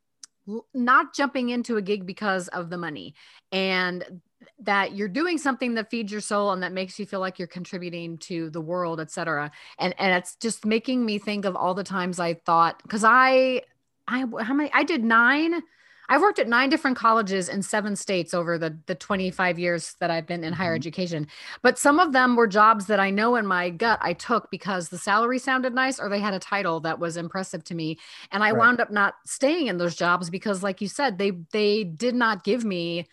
not 0.75 1.15
jumping 1.15 1.49
into 1.51 1.77
a 1.77 1.83
gig 1.83 2.07
because 2.07 2.49
of 2.49 2.71
the 2.71 2.79
money 2.79 3.15
and 3.51 4.21
that 4.59 4.95
you're 4.97 5.09
doing 5.09 5.37
something 5.37 5.75
that 5.75 5.91
feeds 5.91 6.11
your 6.11 6.21
soul 6.21 6.51
and 6.53 6.63
that 6.63 6.73
makes 6.73 6.99
you 6.99 7.05
feel 7.07 7.21
like 7.21 7.39
you're 7.39 7.49
contributing 7.49 8.17
to 8.17 8.49
the 8.51 8.61
world 8.61 9.01
etc 9.01 9.51
and 9.79 9.95
and 9.99 10.15
it's 10.15 10.35
just 10.37 10.65
making 10.65 11.05
me 11.05 11.19
think 11.19 11.45
of 11.45 11.55
all 11.55 11.75
the 11.75 11.85
times 11.85 12.19
i 12.19 12.33
thought 12.33 12.81
because 12.83 13.05
i 13.05 13.61
i 14.09 14.25
how 14.41 14.55
many 14.55 14.71
i 14.73 14.83
did 14.83 15.05
nine 15.05 15.63
i've 16.09 16.23
worked 16.23 16.39
at 16.39 16.49
nine 16.49 16.71
different 16.71 16.97
colleges 16.97 17.51
in 17.51 17.61
seven 17.63 17.95
states 17.95 18.33
over 18.33 18.57
the 18.57 18.79
the 18.87 18.95
25 18.95 19.59
years 19.59 19.95
that 20.01 20.11
i've 20.11 20.27
been 20.27 20.43
in 20.43 20.55
higher 20.55 20.75
Mhm. 20.75 20.77
education 20.77 21.27
but 21.61 21.79
some 21.79 22.01
of 22.01 22.13
them 22.13 22.35
were 22.35 22.47
jobs 22.47 22.87
that 22.87 22.99
i 23.01 23.11
know 23.11 23.37
in 23.37 23.47
my 23.47 23.69
gut 23.69 23.99
i 24.01 24.15
took 24.15 24.51
because 24.51 24.89
the 24.89 24.99
salary 24.99 25.39
sounded 25.39 25.75
nice 25.75 26.01
or 26.01 26.09
they 26.09 26.21
had 26.21 26.33
a 26.33 26.39
title 26.39 26.81
that 26.81 26.99
was 26.99 27.19
impressive 27.19 27.63
to 27.63 27.75
me 27.75 27.99
and 28.33 28.43
i 28.43 28.53
Right. 28.53 28.59
wound 28.59 28.81
up 28.81 28.91
not 28.91 29.17
staying 29.27 29.67
in 29.67 29.77
those 29.77 29.95
jobs 29.95 30.31
because 30.31 30.63
like 30.63 30.81
you 30.81 30.89
said 30.89 31.19
they 31.19 31.33
they 31.53 31.85
did 31.85 32.15
not 32.15 32.43
give 32.43 32.65
me 32.65 33.07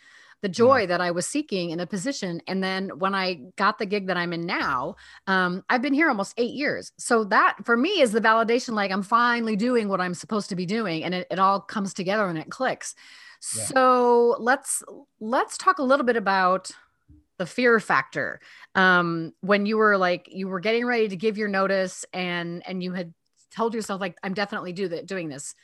the 0.44 0.50
joy 0.50 0.82
yeah. 0.82 0.88
that 0.88 1.02
I 1.02 1.12
was 1.12 1.26
seeking 1.26 1.70
in 1.70 1.80
a 1.80 1.88
position. 1.88 2.42
And 2.48 2.62
then 2.62 2.90
when 3.00 3.16
I 3.16 3.40
got 3.56 3.80
the 3.80 3.86
gig 3.86 4.08
that 4.08 4.18
I'm 4.18 4.34
in 4.34 4.46
now, 4.46 4.98
um, 5.26 5.64
I've 5.70 5.82
been 5.82 5.94
here 5.94 6.10
almost 6.10 6.34
eight 6.38 6.54
years. 6.54 6.92
So 6.98 7.24
that 7.26 7.56
for 7.64 7.78
me 7.78 8.02
is 8.02 8.12
the 8.12 8.20
validation 8.20 8.74
like 8.74 8.92
I'm 8.92 9.04
finally 9.04 9.56
doing 9.56 9.88
what 9.88 10.02
I'm 10.02 10.14
supposed 10.14 10.50
to 10.50 10.58
be 10.58 10.66
doing. 10.66 11.06
And 11.06 11.16
it, 11.16 11.28
it 11.32 11.40
all 11.40 11.62
comes 11.62 11.94
together 11.94 12.28
and 12.28 12.38
it 12.38 12.50
clicks. 12.50 12.94
Yeah. 13.56 13.64
So 13.64 14.36
let's 14.38 14.84
let's 15.22 15.58
talk 15.58 15.80
a 15.80 15.84
little 15.84 16.06
bit 16.06 16.18
about 16.18 16.72
the 17.38 17.46
fear 17.46 17.80
factor. 17.80 18.42
Um, 18.76 19.32
when 19.40 19.66
you 19.66 19.78
were 19.78 19.98
like 19.98 20.28
you 20.30 20.50
were 20.50 20.60
getting 20.60 20.86
ready 20.86 21.08
to 21.08 21.16
give 21.16 21.38
your 21.38 21.48
notice 21.48 22.06
and 22.12 22.62
and 22.68 22.84
you 22.84 22.92
had 22.92 23.14
told 23.56 23.74
yourself 23.74 24.02
like 24.02 24.18
I'm 24.24 24.34
definitely 24.34 24.74
do 24.74 24.90
that 24.90 25.06
doing 25.06 25.30
this 25.30 25.56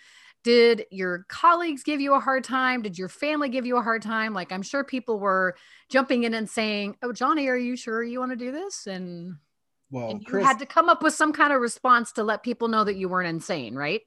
did 0.44 0.86
your 0.90 1.26
colleagues 1.28 1.84
give 1.84 2.00
you 2.00 2.14
a 2.14 2.20
hard 2.20 2.44
time? 2.44 2.82
Did 2.82 2.98
your 2.98 3.10
family 3.10 3.50
give 3.50 3.66
you 3.66 3.78
a 3.78 3.82
hard 3.82 4.02
time? 4.02 4.34
Like 4.34 4.52
i'm 4.52 4.62
sure 4.62 4.84
people 4.84 5.20
were 5.20 5.56
jumping 5.90 6.24
in 6.24 6.34
and 6.34 6.50
saying 6.50 6.96
oh 7.04 7.12
johnny 7.12 7.48
are 7.48 7.58
you 7.58 7.76
sure 7.76 8.04
you 8.04 8.20
want 8.20 8.32
to 8.32 8.38
do 8.38 8.52
this? 8.52 8.88
And 8.88 9.36
well 9.92 10.12
and 10.12 10.22
you 10.22 10.28
Chris, 10.28 10.46
had 10.46 10.60
to 10.60 10.66
come 10.66 10.90
up 10.90 11.04
with 11.04 11.14
some 11.14 11.34
kind 11.34 11.54
of 11.54 11.62
response 11.62 12.12
to 12.14 12.24
let 12.24 12.44
people 12.44 12.68
know 12.68 12.84
that 12.84 12.96
you 12.96 13.10
weren't 13.10 13.30
insane 13.30 13.76
right? 13.76 14.02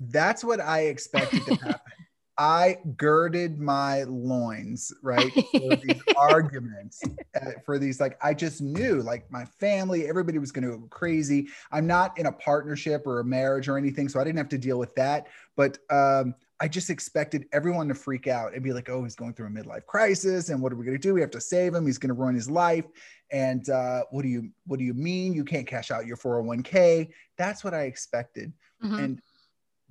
That's 0.00 0.42
what 0.42 0.60
i 0.60 0.82
expected 0.82 1.44
to 1.44 1.54
happen 1.64 1.99
I 2.40 2.78
girded 2.96 3.60
my 3.60 4.04
loins, 4.04 4.94
right, 5.02 5.30
for 5.30 5.76
these 5.76 6.02
arguments, 6.16 7.02
uh, 7.38 7.50
for 7.66 7.78
these 7.78 8.00
like 8.00 8.16
I 8.22 8.32
just 8.32 8.62
knew, 8.62 9.02
like 9.02 9.30
my 9.30 9.44
family, 9.44 10.08
everybody 10.08 10.38
was 10.38 10.50
going 10.50 10.64
to 10.64 10.78
go 10.78 10.86
crazy. 10.88 11.48
I'm 11.70 11.86
not 11.86 12.18
in 12.18 12.24
a 12.24 12.32
partnership 12.32 13.06
or 13.06 13.20
a 13.20 13.24
marriage 13.24 13.68
or 13.68 13.76
anything, 13.76 14.08
so 14.08 14.18
I 14.18 14.24
didn't 14.24 14.38
have 14.38 14.48
to 14.48 14.58
deal 14.58 14.78
with 14.78 14.94
that. 14.94 15.26
But 15.54 15.76
um, 15.90 16.34
I 16.60 16.66
just 16.66 16.88
expected 16.88 17.44
everyone 17.52 17.88
to 17.88 17.94
freak 17.94 18.26
out 18.26 18.54
and 18.54 18.64
be 18.64 18.72
like, 18.72 18.88
"Oh, 18.88 19.04
he's 19.04 19.14
going 19.14 19.34
through 19.34 19.48
a 19.48 19.50
midlife 19.50 19.84
crisis, 19.84 20.48
and 20.48 20.62
what 20.62 20.72
are 20.72 20.76
we 20.76 20.86
going 20.86 20.96
to 20.96 21.02
do? 21.02 21.12
We 21.12 21.20
have 21.20 21.30
to 21.32 21.42
save 21.42 21.74
him. 21.74 21.84
He's 21.84 21.98
going 21.98 22.08
to 22.08 22.18
ruin 22.18 22.34
his 22.34 22.48
life." 22.48 22.86
And 23.30 23.68
uh, 23.68 24.04
what 24.12 24.22
do 24.22 24.28
you 24.28 24.48
what 24.64 24.78
do 24.78 24.86
you 24.86 24.94
mean 24.94 25.34
you 25.34 25.44
can't 25.44 25.66
cash 25.66 25.90
out 25.90 26.06
your 26.06 26.16
401k? 26.16 27.10
That's 27.36 27.62
what 27.62 27.74
I 27.74 27.82
expected, 27.82 28.50
mm-hmm. 28.82 28.98
and 28.98 29.22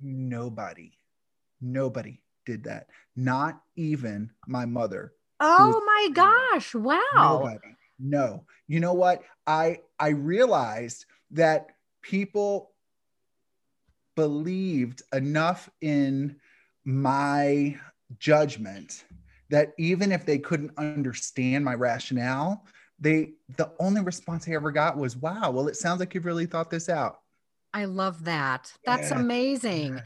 nobody, 0.00 0.98
nobody 1.60 2.20
did 2.50 2.64
that. 2.64 2.88
Not 3.14 3.60
even 3.76 4.30
my 4.46 4.66
mother. 4.66 5.12
Oh 5.38 5.82
my 5.86 6.08
gosh. 6.12 6.74
Wow. 6.74 6.98
Nobody. 7.14 7.76
No. 7.98 8.44
You 8.66 8.80
know 8.80 8.94
what? 8.94 9.22
I 9.46 9.78
I 9.98 10.08
realized 10.08 11.06
that 11.30 11.68
people 12.02 12.72
believed 14.16 15.02
enough 15.12 15.70
in 15.80 16.36
my 16.84 17.78
judgment 18.18 19.04
that 19.48 19.72
even 19.78 20.10
if 20.12 20.26
they 20.26 20.38
couldn't 20.38 20.72
understand 20.76 21.64
my 21.64 21.74
rationale, 21.74 22.66
they 22.98 23.34
the 23.56 23.70
only 23.78 24.00
response 24.00 24.48
I 24.48 24.52
ever 24.52 24.72
got 24.72 24.96
was, 24.96 25.16
"Wow, 25.16 25.52
well, 25.52 25.68
it 25.68 25.76
sounds 25.76 26.00
like 26.00 26.14
you've 26.14 26.26
really 26.26 26.46
thought 26.46 26.70
this 26.70 26.88
out." 26.88 27.20
I 27.72 27.84
love 27.84 28.24
that. 28.24 28.72
That's 28.84 29.10
yeah. 29.10 29.20
amazing. 29.20 29.94
Yeah 29.94 30.02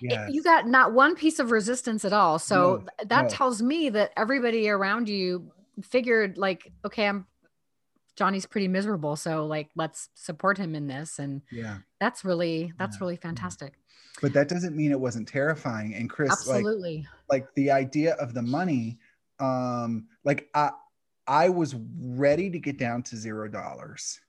yes. 0.00 0.30
you 0.32 0.42
got 0.42 0.66
not 0.66 0.92
one 0.92 1.14
piece 1.14 1.38
of 1.38 1.50
resistance 1.50 2.04
at 2.04 2.12
all. 2.12 2.38
So 2.38 2.84
no, 2.84 3.06
that 3.06 3.22
no. 3.22 3.28
tells 3.28 3.62
me 3.62 3.88
that 3.90 4.12
everybody 4.16 4.68
around 4.68 5.08
you 5.08 5.50
figured 5.82 6.38
like, 6.38 6.72
okay, 6.84 7.06
I'm 7.06 7.26
Johnny's 8.16 8.46
pretty 8.46 8.68
miserable. 8.68 9.14
So 9.14 9.46
like, 9.46 9.70
let's 9.76 10.10
support 10.14 10.58
him 10.58 10.74
in 10.74 10.88
this. 10.88 11.20
And 11.20 11.40
yeah, 11.52 11.78
that's 12.00 12.24
really, 12.24 12.72
that's 12.76 12.96
yeah. 12.96 13.00
really 13.00 13.16
fantastic. 13.16 13.74
But 14.20 14.32
that 14.32 14.48
doesn't 14.48 14.74
mean 14.74 14.90
it 14.90 14.98
wasn't 14.98 15.28
terrifying. 15.28 15.94
And 15.94 16.10
Chris, 16.10 16.32
absolutely 16.32 17.06
like, 17.28 17.42
like 17.42 17.54
the 17.54 17.70
idea 17.70 18.14
of 18.14 18.34
the 18.34 18.42
money, 18.42 18.98
um, 19.38 20.08
like 20.24 20.48
I, 20.54 20.70
I 21.28 21.48
was 21.48 21.76
ready 22.00 22.50
to 22.50 22.58
get 22.58 22.76
down 22.78 23.04
to 23.04 23.16
zero 23.16 23.48
dollars 23.48 24.20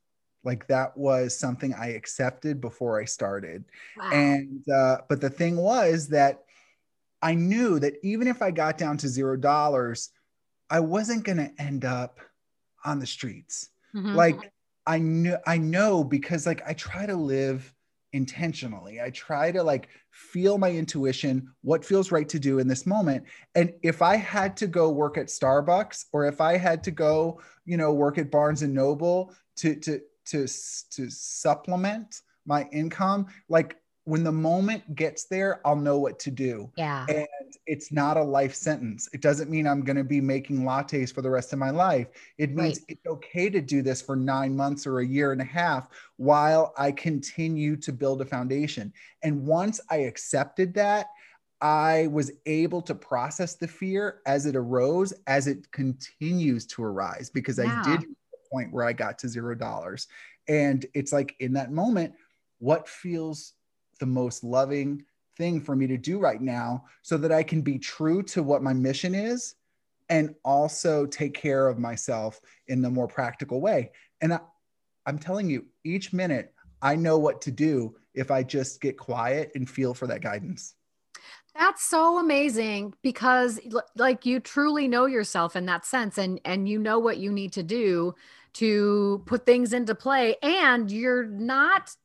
like 0.43 0.67
that 0.67 0.96
was 0.98 1.38
something 1.38 1.74
i 1.74 1.88
accepted 1.88 2.62
before 2.62 3.00
i 3.00 3.05
started 3.05 3.63
wow. 3.98 4.10
and 4.12 4.67
uh, 4.69 4.98
but 5.08 5.22
the 5.22 5.29
thing 5.29 5.58
was 5.58 6.08
that 6.08 6.43
i 7.22 7.34
knew 7.34 7.79
that 7.79 7.93
even 8.03 8.27
if 8.27 8.41
i 8.41 8.51
got 8.51 8.77
down 8.77 8.98
to 8.98 9.08
zero 9.08 9.36
dollars 9.36 10.10
i 10.69 10.79
wasn't 10.79 11.24
going 11.24 11.38
to 11.38 11.51
end 11.62 11.86
up 11.86 12.19
on 12.86 13.00
the 13.00 13.08
streets 13.08 13.69
mm-hmm. 13.96 14.15
like 14.15 14.51
i 14.86 14.98
knew 14.98 15.38
i 15.46 15.58
know 15.58 16.03
because 16.03 16.46
like 16.46 16.62
i 16.65 16.74
try 16.74 17.05
to 17.05 17.15
live 17.15 17.74
intentionally 18.13 19.00
i 19.00 19.10
try 19.12 19.51
to 19.51 19.62
like 19.62 19.89
feel 20.10 20.58
my 20.58 20.72
intuition 20.72 21.48
what 21.62 21.86
feels 21.86 22.12
right 22.12 22.27
to 22.27 22.39
do 22.39 22.58
in 22.58 22.67
this 22.67 22.88
moment 22.88 23.24
and 23.53 23.72
if 23.84 24.01
i 24.01 24.15
had 24.15 24.58
to 24.58 24.65
go 24.65 24.89
work 24.89 25.15
at 25.15 25.27
starbucks 25.27 26.05
or 26.12 26.25
if 26.25 26.41
i 26.41 26.58
had 26.58 26.84
to 26.84 26.89
go 26.89 27.39
you 27.65 27.77
know 27.77 27.93
work 27.93 28.17
at 28.17 28.31
barnes 28.31 28.63
and 28.63 28.74
noble 28.74 29.31
to 29.55 29.75
to 29.75 30.01
to 30.29 30.41
to 30.91 31.09
supplement 31.09 32.21
my 32.45 32.67
income 32.71 33.27
like 33.48 33.77
when 34.05 34.24
the 34.24 34.31
moment 34.31 34.95
gets 34.95 35.25
there 35.25 35.62
i'll 35.65 35.75
know 35.75 36.00
what 36.00 36.17
to 36.19 36.31
do. 36.31 36.71
Yeah. 36.75 37.05
And 37.07 37.27
it's 37.67 37.91
not 37.91 38.17
a 38.17 38.24
life 38.24 38.55
sentence. 38.55 39.07
It 39.13 39.21
doesn't 39.21 39.50
mean 39.50 39.67
i'm 39.67 39.81
going 39.81 39.98
to 39.98 40.03
be 40.03 40.21
making 40.21 40.62
lattes 40.62 41.13
for 41.13 41.21
the 41.21 41.29
rest 41.29 41.53
of 41.53 41.59
my 41.59 41.69
life. 41.69 42.07
It 42.38 42.55
means 42.55 42.79
right. 42.79 42.86
it's 42.89 43.05
okay 43.05 43.50
to 43.50 43.62
do 43.62 43.81
this 43.81 44.01
for 44.01 44.15
nine 44.15 44.55
months 44.55 44.88
or 44.88 45.00
a 45.00 45.05
year 45.05 45.31
and 45.31 45.41
a 45.41 45.45
half 45.45 45.89
while 46.17 46.74
i 46.77 46.91
continue 46.91 47.75
to 47.77 47.93
build 47.93 48.21
a 48.21 48.25
foundation. 48.25 48.93
And 49.24 49.45
once 49.45 49.79
i 49.89 49.98
accepted 49.98 50.74
that 50.75 51.07
I 51.62 52.07
was 52.07 52.31
able 52.45 52.81
to 52.83 52.95
process 52.95 53.55
the 53.55 53.67
fear 53.67 54.21
as 54.25 54.45
it 54.45 54.55
arose, 54.55 55.13
as 55.27 55.48
it 55.48 55.69
continues 55.71 56.65
to 56.67 56.83
arise, 56.83 57.29
because 57.29 57.57
yeah. 57.57 57.83
I 57.86 57.98
did 57.98 58.05
point 58.51 58.72
where 58.72 58.86
I 58.86 58.94
got 58.94 59.20
to 59.20 59.29
zero 59.29 59.56
dollars. 59.56 60.08
And 60.48 60.86
it's 60.94 61.13
like 61.13 61.36
in 61.39 61.53
that 61.53 61.72
moment, 61.72 62.13
what 62.60 62.88
feels 62.88 63.53
the 64.00 64.06
most 64.06 64.44
loving 64.44 65.03
thing 65.38 65.62
for 65.62 65.75
me 65.75 65.88
to 65.88 65.98
do 65.98 66.20
right 66.20 66.41
now 66.41 66.86
so 67.01 67.18
that 67.18 67.32
I 67.32 67.44
can 67.44 67.62
be 67.62 67.79
true 67.79 68.22
to 68.24 68.44
what 68.44 68.63
my 68.63 68.74
mission 68.74 69.15
is 69.15 69.56
and 70.10 70.36
also 70.44 71.06
take 71.06 71.34
care 71.34 71.68
of 71.68 71.79
myself 71.79 72.41
in 72.68 72.82
the 72.82 72.89
more 72.89 73.08
practical 73.08 73.62
way. 73.62 73.91
And 74.22 74.34
I, 74.34 74.39
I'm 75.06 75.20
telling 75.20 75.50
you, 75.50 75.65
each 75.84 76.13
minute 76.13 76.53
I 76.82 76.96
know 76.96 77.18
what 77.18 77.41
to 77.41 77.51
do 77.51 77.96
if 78.13 78.32
I 78.32 78.44
just 78.44 78.82
get 78.82 78.98
quiet 78.98 79.51
and 79.56 79.70
feel 79.70 79.94
for 79.94 80.08
that 80.08 80.22
guidance. 80.22 80.75
That's 81.58 81.84
so 81.84 82.20
amazing 82.20 82.94
because 83.01 83.60
like 83.96 84.25
you 84.25 84.39
truly 84.39 84.88
know 84.88 85.08
yourself 85.08 85.56
in 85.56 85.65
that 85.65 85.86
sense 85.86 86.18
and 86.18 86.39
and 86.46 86.70
you 86.70 86.79
know 86.79 87.00
what 87.00 87.18
you 87.18 87.32
need 87.32 87.53
to 87.53 87.63
do 87.63 88.15
to 88.53 89.24
put 89.25 89.46
things 89.46 89.74
into 89.74 89.96
play 89.96 90.36
and 90.41 90.91
you're 90.91 91.25
not 91.25 91.96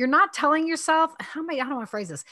you're 0.00 0.08
not 0.08 0.32
telling 0.32 0.66
yourself 0.66 1.12
how 1.20 1.40
am 1.40 1.50
I, 1.50 1.54
I 1.54 1.58
don't 1.58 1.74
want 1.74 1.82
to 1.82 1.90
phrase 1.90 2.08
this. 2.08 2.24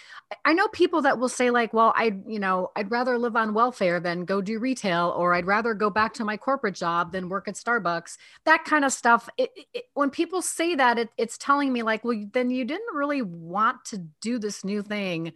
I 0.44 0.54
know 0.54 0.68
people 0.68 1.02
that 1.02 1.18
will 1.18 1.28
say 1.28 1.50
like, 1.50 1.74
well, 1.74 1.92
I, 1.94 2.16
you 2.26 2.38
know, 2.38 2.70
I'd 2.76 2.90
rather 2.90 3.18
live 3.18 3.36
on 3.36 3.52
welfare 3.52 4.00
than 4.00 4.24
go 4.24 4.40
do 4.40 4.58
retail, 4.58 5.12
or 5.14 5.34
I'd 5.34 5.46
rather 5.46 5.74
go 5.74 5.90
back 5.90 6.14
to 6.14 6.24
my 6.24 6.38
corporate 6.38 6.76
job 6.76 7.12
than 7.12 7.28
work 7.28 7.46
at 7.46 7.56
Starbucks. 7.56 8.16
That 8.46 8.64
kind 8.64 8.86
of 8.86 8.92
stuff. 8.92 9.28
It, 9.36 9.50
it, 9.74 9.84
when 9.92 10.08
people 10.08 10.40
say 10.40 10.76
that, 10.76 10.98
it, 10.98 11.10
it's 11.18 11.36
telling 11.36 11.70
me 11.70 11.82
like, 11.82 12.04
well, 12.04 12.24
then 12.32 12.50
you 12.50 12.64
didn't 12.64 12.94
really 12.94 13.20
want 13.20 13.84
to 13.86 13.98
do 14.22 14.38
this 14.38 14.64
new 14.64 14.80
thing 14.80 15.32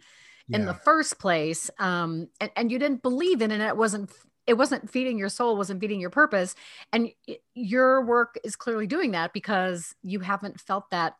yeah. 0.47 0.57
in 0.57 0.65
the 0.65 0.73
first 0.73 1.19
place, 1.19 1.69
um, 1.77 2.29
and, 2.41 2.49
and 2.55 2.71
you 2.71 2.79
didn't 2.79 3.03
believe 3.03 3.43
in 3.43 3.51
it. 3.51 3.55
And 3.55 3.63
it 3.63 3.77
wasn't 3.77 4.09
it 4.45 4.55
wasn't 4.55 4.89
feeding 4.89 5.17
your 5.17 5.29
soul 5.29 5.55
wasn't 5.55 5.79
feeding 5.79 5.99
your 5.99 6.09
purpose 6.09 6.55
and 6.91 7.09
your 7.53 8.05
work 8.05 8.37
is 8.43 8.55
clearly 8.55 8.87
doing 8.87 9.11
that 9.11 9.33
because 9.33 9.95
you 10.03 10.19
haven't 10.19 10.59
felt 10.59 10.89
that 10.91 11.15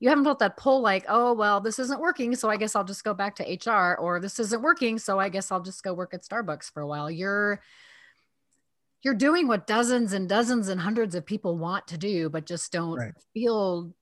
you 0.00 0.08
haven't 0.08 0.24
felt 0.24 0.38
that 0.40 0.56
pull 0.56 0.80
like 0.80 1.04
oh 1.08 1.32
well 1.32 1.60
this 1.60 1.78
isn't 1.78 2.00
working 2.00 2.34
so 2.34 2.50
i 2.50 2.56
guess 2.56 2.76
i'll 2.76 2.84
just 2.84 3.04
go 3.04 3.14
back 3.14 3.36
to 3.36 3.70
hr 3.70 3.94
or 3.96 4.20
this 4.20 4.38
isn't 4.38 4.62
working 4.62 4.98
so 4.98 5.18
i 5.18 5.28
guess 5.28 5.50
i'll 5.50 5.62
just 5.62 5.82
go 5.82 5.94
work 5.94 6.12
at 6.12 6.22
starbucks 6.22 6.70
for 6.70 6.82
a 6.82 6.86
while. 6.86 7.10
You're 7.10 7.60
you're 9.02 9.14
doing 9.14 9.46
what 9.46 9.66
dozens 9.66 10.14
and 10.14 10.28
dozens 10.28 10.68
and 10.68 10.80
hundreds 10.80 11.14
of 11.14 11.26
people 11.26 11.58
want 11.58 11.86
to 11.88 11.98
do 11.98 12.30
but 12.30 12.46
just 12.46 12.72
don't 12.72 12.98
right. 12.98 13.12
feel 13.34 13.94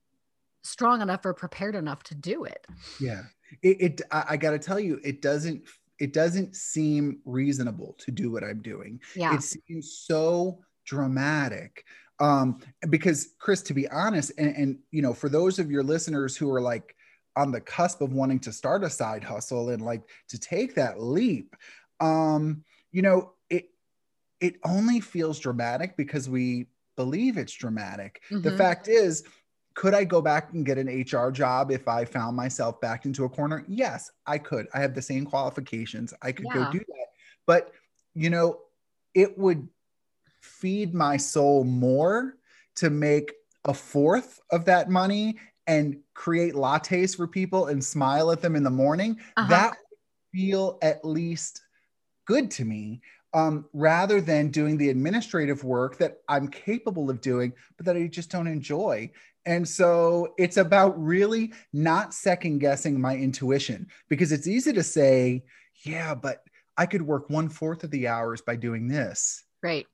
strong 0.63 1.01
enough 1.01 1.25
or 1.25 1.33
prepared 1.33 1.75
enough 1.75 2.03
to 2.03 2.15
do 2.15 2.45
it. 2.45 2.65
Yeah. 2.99 3.23
It, 3.61 3.81
it 3.81 4.01
I, 4.11 4.25
I 4.29 4.37
got 4.37 4.51
to 4.51 4.59
tell 4.59 4.79
you 4.79 4.99
it 5.03 5.21
doesn't 5.21 5.63
it 6.03 6.11
doesn't 6.11 6.53
seem 6.53 7.19
reasonable 7.23 7.95
to 7.97 8.11
do 8.11 8.29
what 8.29 8.43
I'm 8.43 8.61
doing. 8.61 8.99
Yeah. 9.15 9.35
It 9.35 9.41
seems 9.41 10.03
so 10.05 10.59
dramatic. 10.85 11.85
Um, 12.19 12.59
because 12.89 13.35
Chris, 13.39 13.61
to 13.61 13.73
be 13.73 13.87
honest, 13.87 14.33
and, 14.37 14.53
and 14.53 14.79
you 14.91 15.01
know, 15.01 15.13
for 15.13 15.29
those 15.29 15.59
of 15.59 15.71
your 15.71 15.81
listeners 15.81 16.35
who 16.35 16.51
are 16.51 16.59
like 16.59 16.93
on 17.37 17.53
the 17.53 17.61
cusp 17.61 18.01
of 18.01 18.11
wanting 18.11 18.39
to 18.39 18.51
start 18.51 18.83
a 18.83 18.89
side 18.89 19.23
hustle 19.23 19.69
and 19.69 19.81
like 19.81 20.01
to 20.27 20.37
take 20.37 20.75
that 20.75 21.01
leap, 21.01 21.55
um, 22.01 22.65
you 22.91 23.01
know, 23.01 23.31
it 23.49 23.69
it 24.41 24.55
only 24.65 24.99
feels 24.99 25.39
dramatic 25.39 25.95
because 25.95 26.29
we 26.29 26.67
believe 26.97 27.37
it's 27.37 27.53
dramatic. 27.53 28.23
Mm-hmm. 28.29 28.41
The 28.41 28.57
fact 28.57 28.89
is, 28.89 29.23
could 29.75 29.93
I 29.93 30.03
go 30.03 30.21
back 30.21 30.53
and 30.53 30.65
get 30.65 30.77
an 30.77 30.87
HR 30.87 31.31
job 31.31 31.71
if 31.71 31.87
I 31.87 32.05
found 32.05 32.35
myself 32.35 32.79
backed 32.79 33.05
into 33.05 33.25
a 33.25 33.29
corner? 33.29 33.65
Yes, 33.67 34.11
I 34.27 34.37
could. 34.37 34.67
I 34.73 34.79
have 34.79 34.93
the 34.93 35.01
same 35.01 35.25
qualifications. 35.25 36.13
I 36.21 36.31
could 36.31 36.45
yeah. 36.45 36.65
go 36.65 36.71
do 36.71 36.79
that. 36.79 37.07
But 37.45 37.71
you 38.13 38.29
know, 38.29 38.59
it 39.13 39.37
would 39.37 39.67
feed 40.41 40.93
my 40.93 41.17
soul 41.17 41.63
more 41.63 42.35
to 42.75 42.89
make 42.89 43.33
a 43.65 43.73
fourth 43.73 44.39
of 44.51 44.65
that 44.65 44.89
money 44.89 45.37
and 45.67 45.97
create 46.13 46.53
lattes 46.53 47.15
for 47.15 47.27
people 47.27 47.67
and 47.67 47.83
smile 47.83 48.31
at 48.31 48.41
them 48.41 48.55
in 48.55 48.63
the 48.63 48.69
morning. 48.69 49.19
Uh-huh. 49.37 49.49
That 49.49 49.69
would 49.69 50.39
feel 50.39 50.77
at 50.81 51.05
least 51.05 51.61
good 52.25 52.51
to 52.51 52.65
me 52.65 53.01
um, 53.33 53.65
rather 53.73 54.21
than 54.21 54.49
doing 54.49 54.77
the 54.77 54.89
administrative 54.89 55.63
work 55.63 55.97
that 55.97 56.21
I'm 56.27 56.47
capable 56.47 57.09
of 57.09 57.21
doing, 57.21 57.53
but 57.77 57.85
that 57.85 57.95
I 57.95 58.07
just 58.07 58.29
don't 58.29 58.47
enjoy. 58.47 59.11
And 59.45 59.67
so 59.67 60.33
it's 60.37 60.57
about 60.57 61.01
really 61.01 61.53
not 61.73 62.13
second 62.13 62.59
guessing 62.59 62.99
my 62.99 63.15
intuition 63.15 63.87
because 64.09 64.31
it's 64.31 64.47
easy 64.47 64.71
to 64.73 64.83
say, 64.83 65.43
yeah, 65.85 66.15
but 66.15 66.43
I 66.77 66.85
could 66.85 67.01
work 67.01 67.29
one 67.29 67.49
fourth 67.49 67.83
of 67.83 67.91
the 67.91 68.07
hours 68.07 68.41
by 68.41 68.55
doing 68.55 68.87
this 68.87 69.43
Right. 69.61 69.85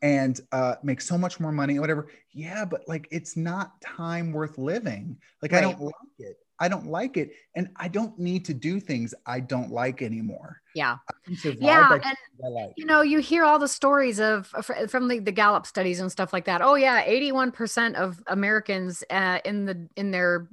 and 0.00 0.40
uh, 0.52 0.76
make 0.82 1.00
so 1.00 1.18
much 1.18 1.40
more 1.40 1.52
money 1.52 1.78
or 1.78 1.80
whatever. 1.80 2.08
Yeah, 2.32 2.64
but 2.64 2.82
like 2.88 3.08
it's 3.10 3.36
not 3.36 3.80
time 3.80 4.32
worth 4.32 4.56
living. 4.56 5.18
Like 5.42 5.52
I 5.52 5.60
don't 5.60 5.80
like 5.80 5.94
it. 6.18 6.36
I 6.62 6.68
don't 6.68 6.86
like 6.86 7.16
it. 7.16 7.32
And 7.56 7.70
I 7.74 7.88
don't 7.88 8.16
need 8.16 8.44
to 8.44 8.54
do 8.54 8.78
things 8.78 9.14
I 9.26 9.40
don't 9.40 9.72
like 9.72 10.00
anymore. 10.00 10.62
Yeah. 10.76 10.98
I 11.10 11.14
can 11.26 11.36
survive 11.36 11.60
Yeah. 11.60 11.98
And 12.04 12.54
like. 12.54 12.72
you 12.76 12.86
know, 12.86 13.02
you 13.02 13.18
hear 13.18 13.44
all 13.44 13.58
the 13.58 13.66
stories 13.66 14.20
of 14.20 14.46
from 14.88 15.08
the, 15.08 15.18
the 15.18 15.32
Gallup 15.32 15.66
studies 15.66 15.98
and 15.98 16.10
stuff 16.10 16.32
like 16.32 16.44
that. 16.44 16.62
Oh 16.62 16.76
yeah, 16.76 17.04
81% 17.04 17.94
of 17.94 18.22
Americans 18.28 19.02
uh, 19.10 19.40
in 19.44 19.64
the 19.66 19.88
in 19.96 20.12
their 20.12 20.48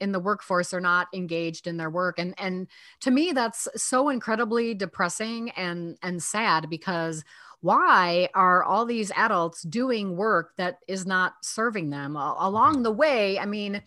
in 0.00 0.10
the 0.10 0.18
workforce 0.18 0.74
are 0.74 0.80
not 0.80 1.06
engaged 1.14 1.68
in 1.68 1.76
their 1.76 1.88
work 1.88 2.18
and 2.18 2.34
and 2.36 2.66
to 3.00 3.12
me 3.12 3.30
that's 3.30 3.68
so 3.76 4.08
incredibly 4.08 4.74
depressing 4.74 5.50
and 5.50 5.96
and 6.02 6.20
sad 6.20 6.68
because 6.68 7.24
why 7.60 8.28
are 8.34 8.64
all 8.64 8.84
these 8.84 9.12
adults 9.14 9.62
doing 9.62 10.16
work 10.16 10.50
that 10.58 10.80
is 10.88 11.06
not 11.06 11.34
serving 11.42 11.90
them 11.90 12.16
along 12.16 12.82
the 12.82 12.90
way 12.90 13.38
i 13.38 13.46
mean 13.46 13.80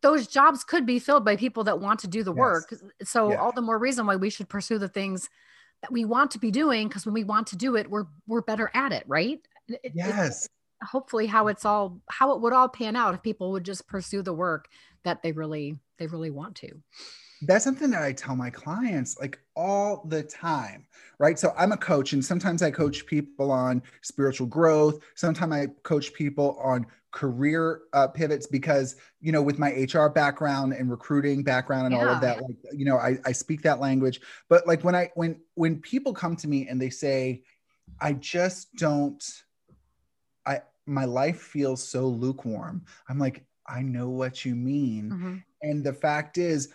those 0.00 0.26
jobs 0.28 0.62
could 0.64 0.86
be 0.86 0.98
filled 0.98 1.24
by 1.24 1.34
people 1.36 1.64
that 1.64 1.80
want 1.80 1.98
to 2.00 2.06
do 2.08 2.22
the 2.22 2.32
Yes. 2.32 2.38
work 2.38 2.74
so 3.02 3.30
Yeah. 3.30 3.36
all 3.36 3.52
the 3.52 3.62
more 3.62 3.78
reason 3.78 4.06
why 4.06 4.16
we 4.16 4.30
should 4.30 4.48
pursue 4.48 4.78
the 4.78 4.88
things 4.88 5.28
that 5.82 5.92
we 5.92 6.04
want 6.04 6.30
to 6.32 6.38
be 6.38 6.50
doing 6.50 6.88
because 6.88 7.04
when 7.06 7.14
we 7.14 7.24
want 7.24 7.46
to 7.48 7.56
do 7.56 7.76
it 7.76 7.88
we're 7.90 8.06
we're 8.26 8.42
better 8.42 8.70
at 8.74 8.92
it 8.92 9.04
right 9.06 9.40
It- 9.68 9.80
it- 9.82 9.92
Yes. 9.94 10.48
hopefully 10.82 11.26
how 11.26 11.48
it's 11.48 11.64
all 11.64 12.00
how 12.08 12.32
it 12.32 12.40
would 12.40 12.52
all 12.52 12.68
pan 12.68 12.96
out 12.96 13.14
if 13.14 13.22
people 13.22 13.50
would 13.52 13.64
just 13.64 13.86
pursue 13.88 14.22
the 14.22 14.32
work 14.34 14.68
that 15.04 15.22
they 15.22 15.32
really 15.32 15.78
they 15.98 16.06
really 16.06 16.30
want 16.30 16.54
to 16.56 16.80
that's 17.42 17.64
something 17.64 17.90
that 17.90 18.02
I 18.02 18.12
tell 18.12 18.34
my 18.34 18.50
clients 18.50 19.18
like 19.20 19.38
all 19.54 20.04
the 20.08 20.22
time, 20.22 20.86
right? 21.18 21.38
So 21.38 21.54
I'm 21.56 21.72
a 21.72 21.76
coach, 21.76 22.12
and 22.12 22.24
sometimes 22.24 22.62
I 22.62 22.70
coach 22.70 23.06
people 23.06 23.50
on 23.50 23.82
spiritual 24.02 24.46
growth. 24.46 25.02
Sometimes 25.14 25.52
I 25.52 25.66
coach 25.82 26.12
people 26.14 26.58
on 26.62 26.86
career 27.10 27.82
uh, 27.94 28.08
pivots 28.08 28.46
because, 28.46 28.96
you 29.20 29.32
know, 29.32 29.40
with 29.42 29.58
my 29.58 29.70
HR 29.70 30.08
background 30.08 30.72
and 30.72 30.90
recruiting 30.90 31.42
background 31.42 31.86
and 31.86 31.94
all 31.94 32.08
of 32.08 32.20
that, 32.20 32.42
like, 32.42 32.56
you 32.72 32.84
know, 32.84 32.96
I, 32.98 33.18
I 33.24 33.32
speak 33.32 33.62
that 33.62 33.80
language. 33.80 34.20
But 34.48 34.66
like 34.66 34.84
when 34.84 34.94
I 34.94 35.10
when 35.14 35.40
when 35.54 35.80
people 35.80 36.12
come 36.12 36.36
to 36.36 36.48
me 36.48 36.68
and 36.68 36.80
they 36.80 36.90
say, 36.90 37.42
I 38.00 38.12
just 38.14 38.74
don't, 38.74 39.22
I 40.46 40.60
my 40.86 41.04
life 41.04 41.40
feels 41.40 41.86
so 41.86 42.06
lukewarm. 42.06 42.84
I'm 43.08 43.18
like, 43.18 43.44
I 43.66 43.82
know 43.82 44.08
what 44.08 44.44
you 44.44 44.54
mean. 44.54 45.10
Mhm. 45.10 45.44
And 45.62 45.84
the 45.84 45.92
fact 45.92 46.38
is, 46.38 46.72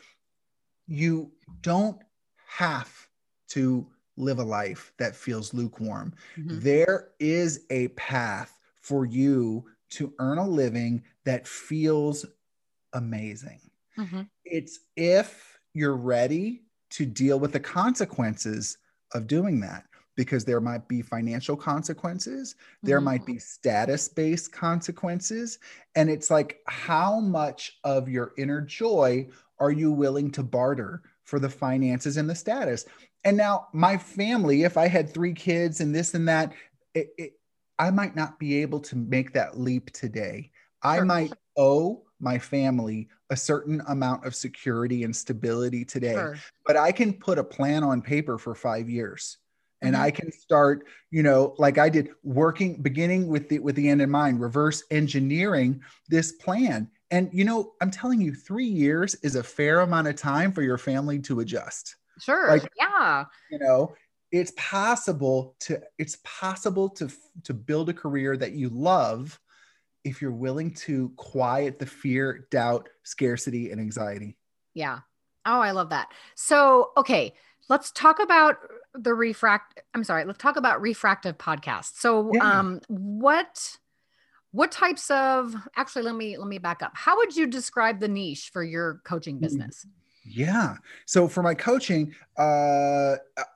you 0.87 1.31
don't 1.61 2.01
have 2.47 3.07
to 3.49 3.89
live 4.17 4.39
a 4.39 4.43
life 4.43 4.93
that 4.97 5.15
feels 5.15 5.53
lukewarm. 5.53 6.13
Mhm. 6.35 6.63
There 6.63 7.11
is 7.19 7.65
a 7.69 7.87
path 7.89 8.59
for 8.81 9.05
you 9.05 9.69
to 9.91 10.13
earn 10.19 10.37
a 10.37 10.47
living 10.47 11.03
that 11.25 11.47
feels 11.47 12.25
amazing. 12.93 13.61
Mhm. 13.97 14.29
It's 14.45 14.79
if 14.95 15.59
you're 15.73 15.97
ready 15.97 16.65
to 16.91 17.05
deal 17.05 17.39
with 17.39 17.53
the 17.53 17.59
consequences 17.59 18.77
of 19.13 19.27
doing 19.27 19.61
that. 19.61 19.85
Because 20.15 20.45
there 20.45 20.61
might 20.61 20.87
be 20.87 21.01
financial 21.01 21.57
consequences, 21.57 22.55
there 22.85 22.99
Mhm. 22.99 23.01
might 23.01 23.25
be 23.25 23.39
status 23.39 24.07
based 24.09 24.51
consequences. 24.51 25.59
And 25.95 26.09
it's 26.09 26.29
like, 26.29 26.61
how 26.67 27.19
much 27.19 27.79
of 27.83 28.09
your 28.09 28.33
inner 28.37 28.61
joy 28.61 29.29
are 29.63 29.71
you 29.71 29.93
willing 29.93 30.29
to 30.31 30.43
barter 30.43 31.01
for 31.23 31.39
the 31.39 31.49
finances 31.49 32.17
and 32.17 32.29
the 32.29 32.35
status? 32.35 32.85
And 33.23 33.37
now, 33.37 33.67
my 33.71 33.97
family, 33.97 34.63
if 34.63 34.75
I 34.77 34.87
had 34.89 35.09
three 35.13 35.33
kids 35.33 35.79
and 35.79 35.95
this 35.95 36.13
and 36.13 36.27
that, 36.27 36.53
it, 36.93 37.13
it, 37.17 37.31
I 37.79 37.89
might 37.89 38.13
not 38.13 38.37
be 38.39 38.61
able 38.61 38.81
to 38.81 38.97
make 38.97 39.31
that 39.33 39.57
leap 39.57 39.89
today. 39.91 40.51
I 40.81 40.97
Sure. 40.97 41.05
might 41.05 41.33
owe 41.57 42.03
my 42.19 42.37
family 42.37 43.07
a 43.29 43.37
certain 43.37 43.81
amount 43.87 44.25
of 44.25 44.35
security 44.35 45.03
and 45.05 45.15
stability 45.15 45.85
today, 45.85 46.13
Sure. 46.13 46.35
but 46.65 46.75
I 46.75 46.91
can 46.91 47.13
put 47.13 47.39
a 47.39 47.43
plan 47.43 47.83
on 47.83 48.01
paper 48.01 48.37
for 48.37 48.53
five 48.53 48.89
years. 48.89 49.37
And 49.81 49.95
Mhm. 49.95 49.99
I 49.99 50.11
can 50.11 50.31
start, 50.31 50.87
you 51.09 51.23
know, 51.23 51.55
like 51.57 51.77
I 51.77 51.87
did, 51.89 52.09
working, 52.23 52.81
beginning 52.81 53.27
with 53.27 53.47
the 53.47 53.59
with 53.59 53.75
the 53.75 53.87
end 53.89 54.01
in 54.01 54.09
mind, 54.09 54.41
reverse 54.41 54.83
engineering 54.91 55.81
this 56.09 56.33
plan. 56.33 56.89
And 57.13 57.29
you 57.31 57.45
know, 57.45 57.73
I'm 57.79 57.91
telling 57.91 58.19
you, 58.19 58.33
three 58.33 58.65
years 58.65 59.13
is 59.21 59.35
a 59.35 59.43
fair 59.43 59.81
amount 59.81 60.07
of 60.07 60.15
time 60.15 60.51
for 60.51 60.63
your 60.63 60.77
family 60.79 61.19
to 61.19 61.39
adjust 61.41 61.95
Sure. 62.19 62.47
Like- 62.49 62.71
yeah. 62.77 63.25
you 63.51 63.59
know 63.59 63.93
it's 64.31 64.51
possible 64.57 65.55
to 65.59 65.79
it's 65.99 66.17
possible 66.23 66.89
to 66.89 67.07
to 67.43 67.53
build 67.53 67.89
a 67.89 67.93
career 67.93 68.35
that 68.37 68.53
you 68.53 68.67
love 68.69 69.39
if 70.03 70.21
you're 70.21 70.31
willing 70.31 70.73
to 70.73 71.09
quiet 71.17 71.77
the 71.79 71.85
fear 71.85 72.47
doubt 72.49 72.89
scarcity 73.03 73.69
and 73.71 73.79
anxiety 73.79 74.35
Yeah. 74.73 74.99
Oh, 75.45 75.59
I 75.59 75.71
love 75.71 75.89
that. 75.89 76.07
So, 76.35 76.91
okay, 76.97 77.33
let's 77.69 77.91
talk 77.91 78.19
about 78.21 78.57
the 78.95 79.13
refract. 79.13 79.81
I'm 79.93 80.03
sorry. 80.03 80.23
Let's 80.25 80.39
talk 80.39 80.55
about 80.55 80.81
refractive 80.81 81.37
podcasts. 81.37 81.95
So, 81.99 82.31
Yeah. 82.33 82.59
um, 82.59 82.79
what 82.87 83.77
what 84.53 84.71
types 84.71 85.11
of 85.11 85.53
actually 85.75 86.03
let 86.03 86.15
me 86.15 86.37
let 86.37 86.47
me 86.47 86.59
back 86.59 86.81
up. 86.81 86.91
How 86.95 87.17
would 87.17 87.35
you 87.35 87.45
describe 87.47 87.99
the 87.99 88.07
niche 88.07 88.49
for 88.53 88.63
your 88.63 89.01
coaching 89.03 89.37
Mm. 89.37 89.41
business? 89.41 89.85
yeah 90.25 90.77
so 91.05 91.27
for 91.27 91.43
my 91.43 91.53
coaching 91.53 92.13
uh 92.37 93.15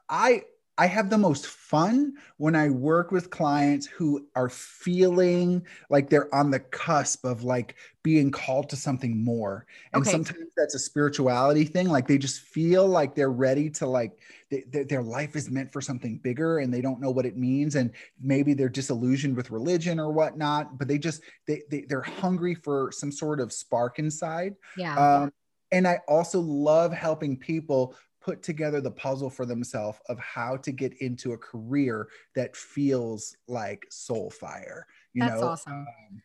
i 0.09 0.41
I 0.79 0.85
have 0.85 1.09
the 1.09 1.17
most 1.17 1.47
fun 1.47 2.13
when 2.37 2.55
I 2.55 2.69
work 2.69 3.11
with 3.11 3.31
clients 3.31 3.87
who 3.87 4.27
are 4.35 4.47
feeling 4.49 5.65
like 5.89 6.07
they're 6.09 6.33
on 6.33 6.51
the 6.51 6.59
cusp 6.59 7.25
of 7.25 7.43
like 7.43 7.75
being 8.03 8.29
called 8.29 8.69
to 8.69 8.75
something 8.75 9.23
more. 9.23 9.65
And 9.93 10.05
Okay. 10.05 10.07
sometimes 10.07 10.53
that's 10.55 10.75
a 10.75 10.79
spirituality 10.79 11.65
thing. 11.65 11.87
Like 11.89 12.07
they 12.07 12.19
just 12.19 12.41
feel 12.41 12.87
like 12.87 13.15
they're 13.15 13.31
ready 13.31 13.71
to 13.71 13.87
like 13.87 14.19
they, 14.51 14.65
they- 14.69 14.83
their 14.83 15.01
life 15.01 15.35
is 15.35 15.49
meant 15.49 15.71
for 15.73 15.81
something 15.81 16.19
bigger 16.19 16.59
and 16.59 16.71
they 16.71 16.81
don't 16.81 17.01
know 17.01 17.11
what 17.11 17.25
it 17.25 17.37
means. 17.37 17.75
And 17.75 17.91
maybe 18.21 18.53
they're 18.53 18.69
disillusioned 18.69 19.35
with 19.35 19.49
religion 19.49 19.99
or 19.99 20.11
whatnot, 20.11 20.77
but 20.77 20.87
they 20.87 20.99
just 20.99 21.23
they, 21.47 21.63
they 21.71 21.81
they're 21.89 22.01
hungry 22.03 22.53
for 22.53 22.91
some 22.91 23.11
sort 23.11 23.39
of 23.39 23.51
spark 23.51 23.97
inside. 23.97 24.53
Yeah. 24.75 24.95
Um, 24.95 25.31
and 25.71 25.87
I 25.87 25.99
also 26.07 26.39
love 26.39 26.93
helping 26.93 27.37
people 27.37 27.95
put 28.27 28.43
together 28.43 28.81
the 28.81 28.91
puzzle 28.91 29.29
for 29.29 29.45
themselves 29.45 29.99
of 30.09 30.19
how 30.19 30.57
to 30.57 30.73
get 30.73 30.91
into 30.99 31.31
a 31.31 31.37
career 31.37 32.09
that 32.35 32.53
feels 32.57 33.37
like 33.47 33.85
soul 33.89 34.29
fire. 34.29 34.85
You 35.13 35.21
That's 35.21 35.39
know, 35.39 35.47
awesome. 35.47 35.73
Um, 35.73 36.21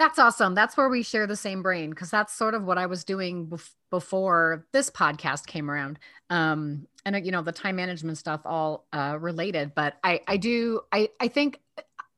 That's 0.00 0.18
awesome. 0.18 0.56
That's 0.56 0.76
where 0.76 0.88
we 0.88 1.04
share 1.04 1.28
the 1.28 1.36
same 1.36 1.62
brain 1.62 1.90
because 1.90 2.10
that's 2.10 2.32
sort 2.32 2.54
of 2.54 2.64
what 2.64 2.76
I 2.76 2.86
was 2.86 3.04
doing 3.04 3.46
bef- 3.46 3.70
before 3.88 4.66
this 4.72 4.90
podcast 4.90 5.46
came 5.46 5.70
around. 5.70 6.00
Um, 6.28 6.88
and 7.04 7.24
you 7.24 7.30
know 7.30 7.40
the 7.40 7.52
time 7.52 7.76
management 7.76 8.18
stuff 8.18 8.40
all 8.44 8.88
uh, 8.92 9.16
related, 9.20 9.76
but 9.76 9.94
I 10.02 10.20
I 10.26 10.38
do 10.38 10.80
I 10.90 11.08
I 11.20 11.28
think 11.28 11.60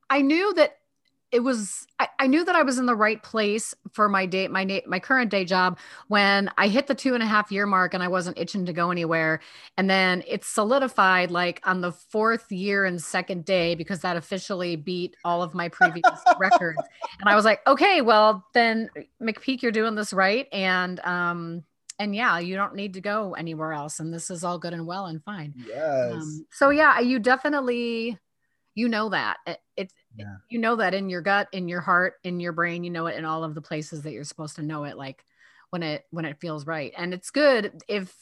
I 0.09 0.23
knew 0.23 0.55
that 0.55 0.79
it 1.31 1.41
was 1.41 1.87
I, 2.19 2.27
knew 2.27 2.45
that 2.45 2.57
I 2.57 2.63
was 2.63 2.79
in 2.79 2.87
the 2.87 2.95
right 2.95 3.23
place 3.23 3.75
for 3.93 4.09
my 4.09 4.27
day 4.27 4.49
my 4.49 4.83
my 4.87 4.99
current 5.01 5.31
day 5.31 5.45
job 5.45 5.79
when 6.09 6.51
I 6.59 6.69
hit 6.69 6.87
the 6.87 6.95
two 6.95 7.15
and 7.15 7.23
a 7.23 7.27
half 7.27 7.51
year 7.51 7.67
mark 7.67 7.95
and 7.95 8.03
I 8.03 8.09
wasn't 8.09 8.39
itching 8.39 8.67
to 8.67 8.73
go 8.73 8.91
anywhere, 8.91 9.41
and 9.77 9.89
then 9.89 10.23
it 10.27 10.45
solidified 10.45 11.31
like 11.31 11.61
on 11.65 11.81
the 11.81 11.93
fourth 11.93 12.51
year 12.51 12.85
and 12.85 13.01
second 13.01 13.45
day 13.45 13.75
because 13.75 14.01
that 14.01 14.17
officially 14.17 14.77
beat 14.77 15.17
all 15.25 15.43
of 15.43 15.55
my 15.55 15.69
previous 15.69 16.05
records. 16.39 16.81
And 17.21 17.29
I 17.29 17.35
was 17.35 17.45
like, 17.45 17.61
okay, 17.67 18.01
well 18.01 18.45
then 18.55 18.91
McPeak, 19.23 19.63
you're 19.63 19.73
doing 19.73 19.95
this 19.95 20.13
right, 20.13 20.47
and 20.53 21.01
um, 21.01 21.65
and 21.99 22.15
yeah, 22.15 22.39
you 22.39 22.55
don't 22.55 22.75
need 22.75 22.95
to 22.95 23.01
go 23.01 23.35
anywhere 23.35 23.73
else, 23.73 24.01
and 24.01 24.13
this 24.13 24.31
is 24.31 24.45
all 24.45 24.59
good 24.59 24.73
and 24.73 24.87
well 24.87 25.07
and 25.07 25.23
fine. 25.25 25.55
yes. 25.57 26.13
Um, 26.13 26.47
so 26.53 26.71
yeah, 26.71 27.01
you 27.01 27.19
definitely, 27.19 28.19
you 28.75 28.89
know 28.89 29.09
that 29.09 29.39
Yeah. 30.17 30.37
you 30.49 30.59
know 30.59 30.77
that 30.77 30.95
in 30.95 31.09
your 31.09 31.21
gut, 31.21 31.49
in 31.53 31.69
your 31.69 31.81
heart, 31.81 32.15
in 32.25 32.41
your 32.41 32.53
brain, 32.53 32.85
you 32.85 32.91
know 32.91 33.07
it 33.07 33.17
in 33.17 33.25
all 33.25 33.45
of 33.45 33.55
the 33.55 33.61
places 33.61 34.03
that 34.03 34.13
you're 34.13 34.25
supposed 34.25 34.57
to 34.57 34.63
know 34.63 34.85
it, 34.85 34.97
like 34.97 35.25
when 35.71 35.83
it 35.83 36.07
when 36.11 36.25
it 36.25 36.41
feels 36.41 36.67
right, 36.67 36.93
and 36.97 37.15
it's 37.15 37.31
good 37.31 37.83
if 37.89 38.13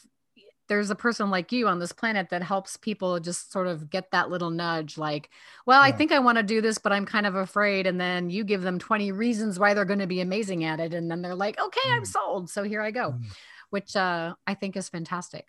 there's 0.69 0.91
a 0.91 0.97
person 0.97 1.31
like 1.31 1.53
you 1.53 1.69
on 1.69 1.79
this 1.79 1.93
planet 1.93 2.29
that 2.31 2.43
helps 2.43 2.77
people 2.77 3.21
just 3.21 3.53
sort 3.53 3.67
of 3.67 3.89
get 3.91 4.11
that 4.11 4.31
little 4.31 4.51
nudge 4.51 4.99
like 4.99 5.31
well 5.65 5.81
yeah. 5.81 5.87
i 5.87 5.93
think 5.93 6.13
i 6.13 6.19
want 6.19 6.37
to 6.37 6.43
do 6.43 6.61
this 6.61 6.79
but 6.79 6.93
i'm 6.93 7.07
kind 7.07 7.27
of 7.27 7.35
afraid 7.35 7.87
and 7.87 8.01
then 8.01 8.31
you 8.31 8.45
give 8.45 8.63
them 8.63 8.79
20 8.79 9.13
reasons 9.13 9.59
why 9.59 9.75
they're 9.75 9.85
going 9.85 9.99
to 9.99 10.07
be 10.07 10.21
amazing 10.21 10.65
at 10.65 10.81
it 10.81 10.95
and 10.95 11.11
then 11.11 11.23
they're 11.23 11.35
like 11.35 11.59
okay 11.61 11.89
mm. 11.89 11.97
i'm 11.97 12.05
sold 12.05 12.51
so 12.51 12.63
here 12.63 12.83
i 12.83 12.91
go 12.91 13.13
mm. 13.13 13.25
which 13.71 13.97
uh, 13.97 14.35
i 14.47 14.55
think 14.55 14.77
is 14.77 14.89
fantastic 14.89 15.47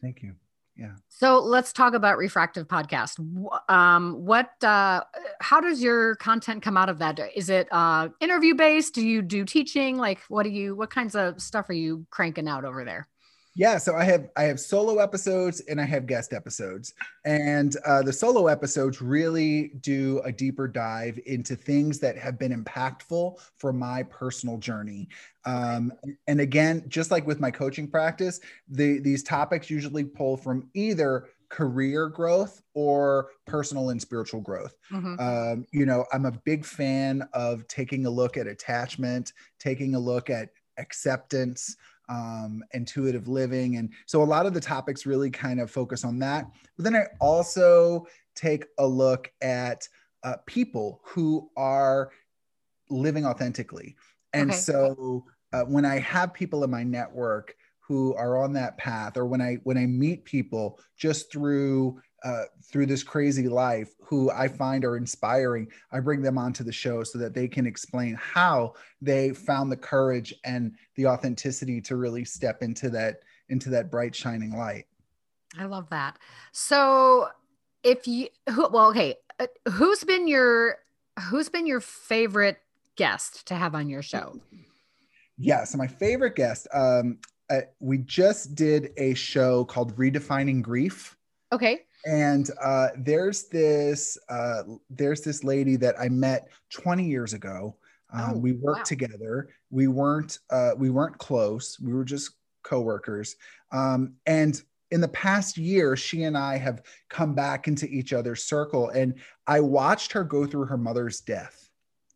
thank 0.00 0.22
you 0.22 0.34
yeah. 0.76 0.92
So 1.08 1.38
let's 1.38 1.72
talk 1.72 1.94
about 1.94 2.16
refractive 2.16 2.66
podcast. 2.66 3.20
Um, 3.68 4.14
what 4.24 4.50
uh, 4.64 5.02
how 5.40 5.60
does 5.60 5.82
your 5.82 6.16
content 6.16 6.62
come 6.62 6.76
out 6.76 6.88
of 6.88 6.98
that? 6.98 7.20
Is 7.36 7.50
it 7.50 7.68
uh, 7.70 8.08
interview 8.20 8.54
based 8.54 8.94
do 8.94 9.06
you 9.06 9.22
do 9.22 9.44
teaching? 9.44 9.98
Like 9.98 10.20
what 10.28 10.44
do 10.44 10.50
you 10.50 10.74
what 10.74 10.90
kinds 10.90 11.14
of 11.14 11.40
stuff 11.40 11.68
are 11.68 11.74
you 11.74 12.06
cranking 12.10 12.48
out 12.48 12.64
over 12.64 12.84
there 12.84 13.06
yeah, 13.54 13.76
so 13.76 13.94
I 13.94 14.04
have 14.04 14.30
I 14.36 14.44
have 14.44 14.58
solo 14.58 14.98
episodes 14.98 15.60
and 15.68 15.78
I 15.78 15.84
have 15.84 16.06
guest 16.06 16.32
episodes, 16.32 16.94
and 17.26 17.76
uh, 17.84 18.02
the 18.02 18.12
solo 18.12 18.46
episodes 18.46 19.02
really 19.02 19.72
do 19.80 20.22
a 20.24 20.32
deeper 20.32 20.66
dive 20.66 21.18
into 21.26 21.54
things 21.54 21.98
that 21.98 22.16
have 22.16 22.38
been 22.38 22.64
impactful 22.64 23.38
for 23.58 23.72
my 23.72 24.04
personal 24.04 24.56
journey. 24.56 25.08
Um, 25.44 25.92
and 26.26 26.40
again, 26.40 26.84
just 26.88 27.10
like 27.10 27.26
with 27.26 27.40
my 27.40 27.50
coaching 27.50 27.88
practice, 27.88 28.40
the, 28.68 29.00
these 29.00 29.22
topics 29.22 29.68
usually 29.68 30.04
pull 30.04 30.36
from 30.36 30.70
either 30.72 31.28
career 31.50 32.08
growth 32.08 32.62
or 32.72 33.28
personal 33.46 33.90
and 33.90 34.00
spiritual 34.00 34.40
growth. 34.40 34.74
Mm-hmm. 34.90 35.20
Um, 35.20 35.66
you 35.72 35.84
know, 35.84 36.06
I'm 36.12 36.24
a 36.24 36.32
big 36.32 36.64
fan 36.64 37.28
of 37.34 37.68
taking 37.68 38.06
a 38.06 38.10
look 38.10 38.38
at 38.38 38.46
attachment, 38.46 39.34
taking 39.58 39.94
a 39.94 40.00
look 40.00 40.30
at 40.30 40.48
acceptance 40.78 41.76
um, 42.12 42.62
intuitive 42.74 43.26
living. 43.26 43.76
And 43.76 43.90
so 44.06 44.22
a 44.22 44.24
lot 44.24 44.44
of 44.44 44.52
the 44.52 44.60
topics 44.60 45.06
really 45.06 45.30
kind 45.30 45.60
of 45.60 45.70
focus 45.70 46.04
on 46.04 46.18
that. 46.18 46.46
But 46.76 46.84
then 46.84 46.94
I 46.94 47.06
also 47.20 48.06
take 48.34 48.66
a 48.78 48.86
look 48.86 49.32
at 49.40 49.88
uh, 50.22 50.36
people 50.46 51.00
who 51.04 51.50
are 51.56 52.10
living 52.90 53.24
authentically. 53.24 53.96
And 54.34 54.50
okay. 54.50 54.60
so 54.60 55.24
uh, 55.52 55.62
when 55.62 55.86
I 55.86 55.98
have 56.00 56.34
people 56.34 56.64
in 56.64 56.70
my 56.70 56.82
network 56.82 57.56
who 57.80 58.14
are 58.14 58.36
on 58.36 58.52
that 58.54 58.76
path, 58.76 59.16
or 59.16 59.26
when 59.26 59.40
I 59.40 59.54
when 59.64 59.76
I 59.76 59.86
meet 59.86 60.24
people 60.24 60.78
just 60.96 61.32
through 61.32 62.00
uh, 62.24 62.44
through 62.62 62.86
this 62.86 63.02
crazy 63.02 63.48
life 63.48 63.94
who 64.04 64.30
I 64.30 64.48
find 64.48 64.84
are 64.84 64.96
inspiring, 64.96 65.68
I 65.90 66.00
bring 66.00 66.22
them 66.22 66.38
onto 66.38 66.62
the 66.62 66.72
show 66.72 67.02
so 67.02 67.18
that 67.18 67.34
they 67.34 67.48
can 67.48 67.66
explain 67.66 68.14
how 68.14 68.74
they 69.00 69.30
found 69.30 69.72
the 69.72 69.76
courage 69.76 70.32
and 70.44 70.76
the 70.94 71.06
authenticity 71.06 71.80
to 71.82 71.96
really 71.96 72.24
step 72.24 72.62
into 72.62 72.90
that 72.90 73.16
into 73.48 73.70
that 73.70 73.90
bright 73.90 74.14
shining 74.14 74.56
light. 74.56 74.86
I 75.58 75.64
love 75.64 75.90
that. 75.90 76.18
So, 76.52 77.28
if 77.82 78.06
you 78.06 78.28
who, 78.50 78.68
well, 78.68 78.90
okay, 78.90 79.16
uh, 79.40 79.46
who's 79.70 80.04
been 80.04 80.28
your 80.28 80.78
who's 81.28 81.48
been 81.48 81.66
your 81.66 81.80
favorite 81.80 82.58
guest 82.96 83.46
to 83.48 83.54
have 83.54 83.74
on 83.74 83.88
your 83.88 84.02
show? 84.02 84.40
Yeah, 85.36 85.64
so 85.64 85.76
my 85.76 85.88
favorite 85.88 86.36
guest, 86.36 86.68
um, 86.72 87.18
uh, 87.50 87.62
we 87.80 87.98
just 87.98 88.54
did 88.54 88.92
a 88.96 89.14
show 89.14 89.64
called 89.64 89.96
Redefining 89.96 90.62
Grief. 90.62 91.16
Okay 91.52 91.80
and 92.04 92.50
uh, 92.60 92.88
there's 92.96 93.48
this 93.48 94.18
uh, 94.28 94.62
there's 94.90 95.20
this 95.20 95.44
lady 95.44 95.76
that 95.76 95.94
I 95.98 96.08
met 96.08 96.48
20 96.70 97.04
years 97.04 97.32
ago. 97.32 97.76
Um, 98.12 98.32
oh, 98.34 98.38
we 98.38 98.52
worked 98.52 98.80
wow. 98.80 98.84
together. 98.84 99.48
We 99.70 99.88
weren't 99.88 100.38
uh, 100.50 100.72
we 100.76 100.90
weren't 100.90 101.18
close. 101.18 101.78
We 101.80 101.92
were 101.92 102.04
just 102.04 102.32
coworkers. 102.62 103.36
Um, 103.72 104.14
and 104.26 104.60
in 104.90 105.00
the 105.00 105.08
past 105.08 105.56
year, 105.56 105.96
she 105.96 106.24
and 106.24 106.36
I 106.36 106.58
have 106.58 106.82
come 107.08 107.34
back 107.34 107.66
into 107.66 107.86
each 107.86 108.12
other's 108.12 108.44
circle. 108.44 108.90
And 108.90 109.14
I 109.46 109.60
watched 109.60 110.12
her 110.12 110.22
go 110.22 110.46
through 110.46 110.66
her 110.66 110.76
mother's 110.76 111.20
death. 111.20 111.70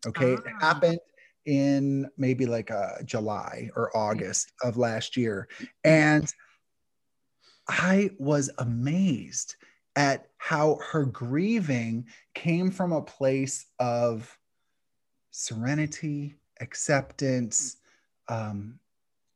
Okay, 0.06 0.34
ah. 0.34 0.38
it 0.38 0.52
happened 0.60 0.98
in 1.46 2.10
maybe 2.18 2.44
like 2.44 2.70
uh, 2.70 3.02
July 3.04 3.70
or 3.76 3.96
August 3.96 4.52
of 4.62 4.76
last 4.76 5.16
year, 5.16 5.48
and 5.84 6.30
I 7.68 8.10
was 8.18 8.50
amazed 8.58 9.56
at 9.96 10.28
how 10.36 10.78
her 10.92 11.04
grieving 11.04 12.06
came 12.34 12.70
from 12.70 12.92
a 12.92 13.02
place 13.02 13.66
of 13.80 14.38
serenity, 15.30 16.34
acceptance, 16.60 17.78
um, 18.28 18.78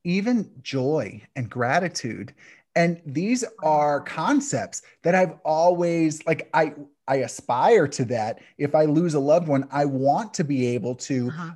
even 0.04 0.50
joy 0.62 1.20
and 1.36 1.50
gratitude. 1.50 2.34
And 2.76 3.00
these 3.04 3.44
are 3.62 4.00
concepts 4.00 4.82
that 5.02 5.14
I've 5.14 5.34
always 5.44 6.24
like 6.26 6.48
I 6.54 6.74
I 7.08 7.16
aspire 7.16 7.88
to 7.88 8.04
that. 8.06 8.38
If 8.58 8.74
I 8.74 8.84
lose 8.84 9.14
a 9.14 9.20
loved 9.20 9.48
one, 9.48 9.66
I 9.72 9.84
want 9.84 10.32
to 10.34 10.44
be 10.44 10.68
able 10.68 10.94
to 10.96 11.28
uh-huh. 11.28 11.50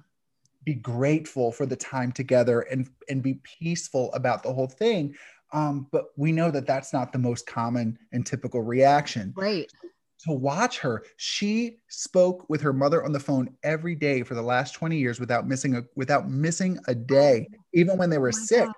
be 0.64 0.74
grateful 0.74 1.52
for 1.52 1.66
the 1.66 1.76
time 1.76 2.10
together 2.10 2.62
and 2.62 2.90
and 3.08 3.22
be 3.22 3.34
peaceful 3.44 4.12
about 4.12 4.42
the 4.42 4.52
whole 4.52 4.66
thing. 4.66 5.14
Um, 5.52 5.86
but 5.92 6.06
we 6.16 6.32
know 6.32 6.50
that 6.50 6.66
that's 6.66 6.92
not 6.92 7.12
the 7.12 7.18
most 7.18 7.46
common 7.46 7.98
and 8.12 8.26
typical 8.26 8.62
reaction. 8.62 9.32
Right. 9.36 9.70
To 10.26 10.32
watch 10.32 10.78
her, 10.78 11.04
she 11.16 11.78
spoke 11.88 12.48
with 12.48 12.60
her 12.62 12.72
mother 12.72 13.04
on 13.04 13.12
the 13.12 13.20
phone 13.20 13.50
every 13.62 13.94
day 13.94 14.22
for 14.22 14.34
the 14.34 14.42
last 14.42 14.72
20 14.72 14.96
years 14.96 15.20
without 15.20 15.46
missing 15.46 15.76
a 15.76 15.84
without 15.96 16.30
missing 16.30 16.78
a 16.88 16.94
day, 16.94 17.48
even 17.74 17.98
when 17.98 18.10
they 18.10 18.18
were 18.18 18.28
oh 18.28 18.44
sick. 18.44 18.64
God. 18.64 18.74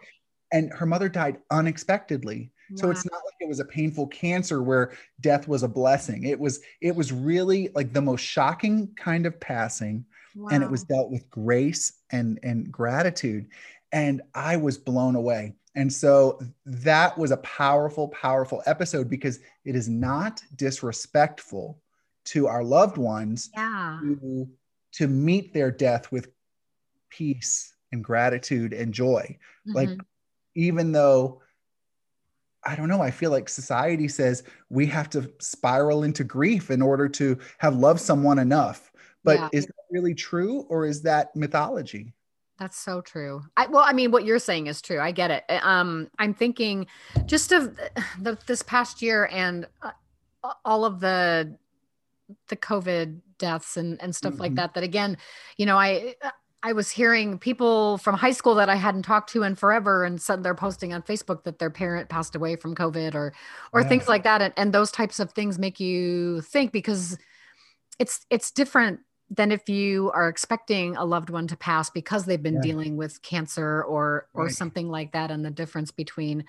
And 0.53 0.73
her 0.73 0.87
mother 0.87 1.09
died 1.09 1.39
unexpectedly. 1.51 2.51
Wow. 2.71 2.77
So 2.77 2.91
it's 2.91 3.05
not 3.05 3.21
like 3.25 3.35
it 3.41 3.49
was 3.49 3.61
a 3.61 3.65
painful 3.65 4.09
cancer 4.09 4.63
where 4.63 4.93
death 5.21 5.47
was 5.47 5.63
a 5.63 5.69
blessing. 5.69 6.25
It 6.25 6.39
was 6.39 6.61
it 6.81 6.95
was 6.95 7.13
really 7.13 7.71
like 7.75 7.93
the 7.93 8.03
most 8.03 8.23
shocking 8.23 8.89
kind 8.97 9.25
of 9.25 9.39
passing 9.39 10.05
wow. 10.35 10.49
and 10.51 10.65
it 10.65 10.71
was 10.71 10.83
dealt 10.83 11.11
with 11.11 11.31
grace 11.31 12.01
and 12.11 12.41
and 12.43 12.71
gratitude 12.73 13.47
and 13.93 14.23
I 14.35 14.57
was 14.57 14.79
blown 14.79 15.17
away. 15.17 15.55
And 15.77 15.93
so 15.93 16.41
that 16.65 17.17
was 17.17 17.31
a 17.31 17.37
powerful, 17.39 18.09
powerful 18.09 18.63
episode 18.67 19.11
because 19.11 19.41
it 19.65 19.77
is 19.77 19.89
not 19.89 20.43
disrespectful 20.57 21.79
to 22.27 22.49
our 22.49 22.65
loved 22.65 22.97
ones 22.97 23.51
yeah. 23.55 24.01
to, 24.03 24.49
to 24.93 25.07
meet 25.07 25.53
their 25.53 25.71
death 25.71 26.11
with 26.11 26.29
peace 27.11 27.75
and 27.93 28.03
gratitude 28.03 28.73
and 28.73 28.93
joy. 28.93 29.39
Mm-hmm. 29.69 29.77
Like, 29.77 30.01
even 30.55 30.93
though 30.93 31.43
I 32.65 32.75
don't 32.75 32.89
know, 32.89 33.01
I 33.01 33.13
feel 33.13 33.31
like 33.31 33.49
society 33.49 34.09
says 34.09 34.43
we 34.71 34.87
have 34.87 35.09
to 35.11 35.31
spiral 35.39 36.03
into 36.03 36.25
grief 36.25 36.71
in 36.71 36.83
order 36.83 37.09
to 37.11 37.39
have 37.59 37.77
loved 37.77 38.01
someone 38.01 38.41
enough. 38.41 38.91
But 39.23 39.39
yeah. 39.39 39.49
is 39.53 39.67
that 39.67 39.75
really 39.91 40.15
true 40.15 40.67
or 40.69 40.85
is 40.85 41.03
that 41.03 41.35
mythology? 41.37 42.13
That's 42.59 42.79
so 42.79 43.01
true. 43.03 43.43
I, 43.57 43.67
well, 43.67 43.85
I 43.87 43.93
mean, 43.93 44.11
what 44.11 44.25
you're 44.25 44.39
saying 44.39 44.67
is 44.67 44.81
true. 44.81 44.99
I 44.99 45.13
get 45.13 45.31
it. 45.31 45.45
Eh, 45.49 45.61
um, 45.63 46.09
I'm 46.19 46.33
thinking 46.33 46.87
just 47.27 47.53
of 47.53 47.77
the, 48.21 48.39
this 48.47 48.63
past 48.63 49.03
year 49.03 49.29
and 49.31 49.67
uh, 49.83 49.91
all 50.65 50.85
of 50.85 51.01
the 51.01 51.57
the 52.49 52.57
COVID 52.57 53.21
deaths 53.39 53.77
and 53.77 54.01
and 54.03 54.15
stuff 54.15 54.35
mm-hmm. 54.35 54.43
like 54.43 54.55
that. 54.55 54.75
That 54.75 54.85
again, 54.85 55.19
you 55.59 55.67
know, 55.67 55.77
I 55.77 56.15
I 56.63 56.73
was 56.73 56.91
hearing 56.91 57.39
people 57.39 57.99
from 57.99 58.17
high 58.17 58.33
school 58.33 58.55
that 58.57 58.69
I 58.69 58.77
hadn't 58.77 59.03
talked 59.03 59.31
to 59.31 59.43
in 59.43 59.55
forever, 59.55 60.05
and 60.05 60.21
suddenly 60.21 60.45
they're 60.45 60.55
posting 60.55 60.93
on 60.93 61.03
Facebook 61.03 61.45
that 61.45 61.59
their 61.59 61.71
parent 61.71 62.09
passed 62.09 62.35
away 62.35 62.57
from 62.57 62.75
COVID 62.75 63.15
or 63.15 63.35
or 63.73 63.83
yeah. 63.83 63.89
things 63.89 64.09
like 64.09 64.23
that. 64.25 64.41
And, 64.41 64.55
and 64.57 64.73
those 64.73 64.91
types 64.91 65.21
of 65.21 65.33
things 65.33 65.59
make 65.59 65.79
you 65.79 66.41
think 66.41 66.73
because 66.73 67.19
it's 67.99 68.25
it's 68.31 68.51
different 68.51 69.01
than 69.31 69.51
if 69.51 69.69
you 69.69 70.11
are 70.15 70.29
expecting 70.29 70.97
a 70.97 71.05
loved 71.05 71.31
one 71.31 71.49
to 71.49 71.57
pass 71.57 71.91
because 71.91 72.25
they've 72.25 72.43
been 72.43 72.55
yeah. 72.55 72.61
dealing 72.63 72.97
with 72.97 73.23
cancer 73.23 73.83
or 73.83 74.29
or 74.35 74.45
right. 74.45 74.55
something 74.55 74.89
like 74.89 75.13
that 75.13 75.31
and 75.31 75.45
the 75.45 75.51
difference 75.51 75.91
between 75.91 76.45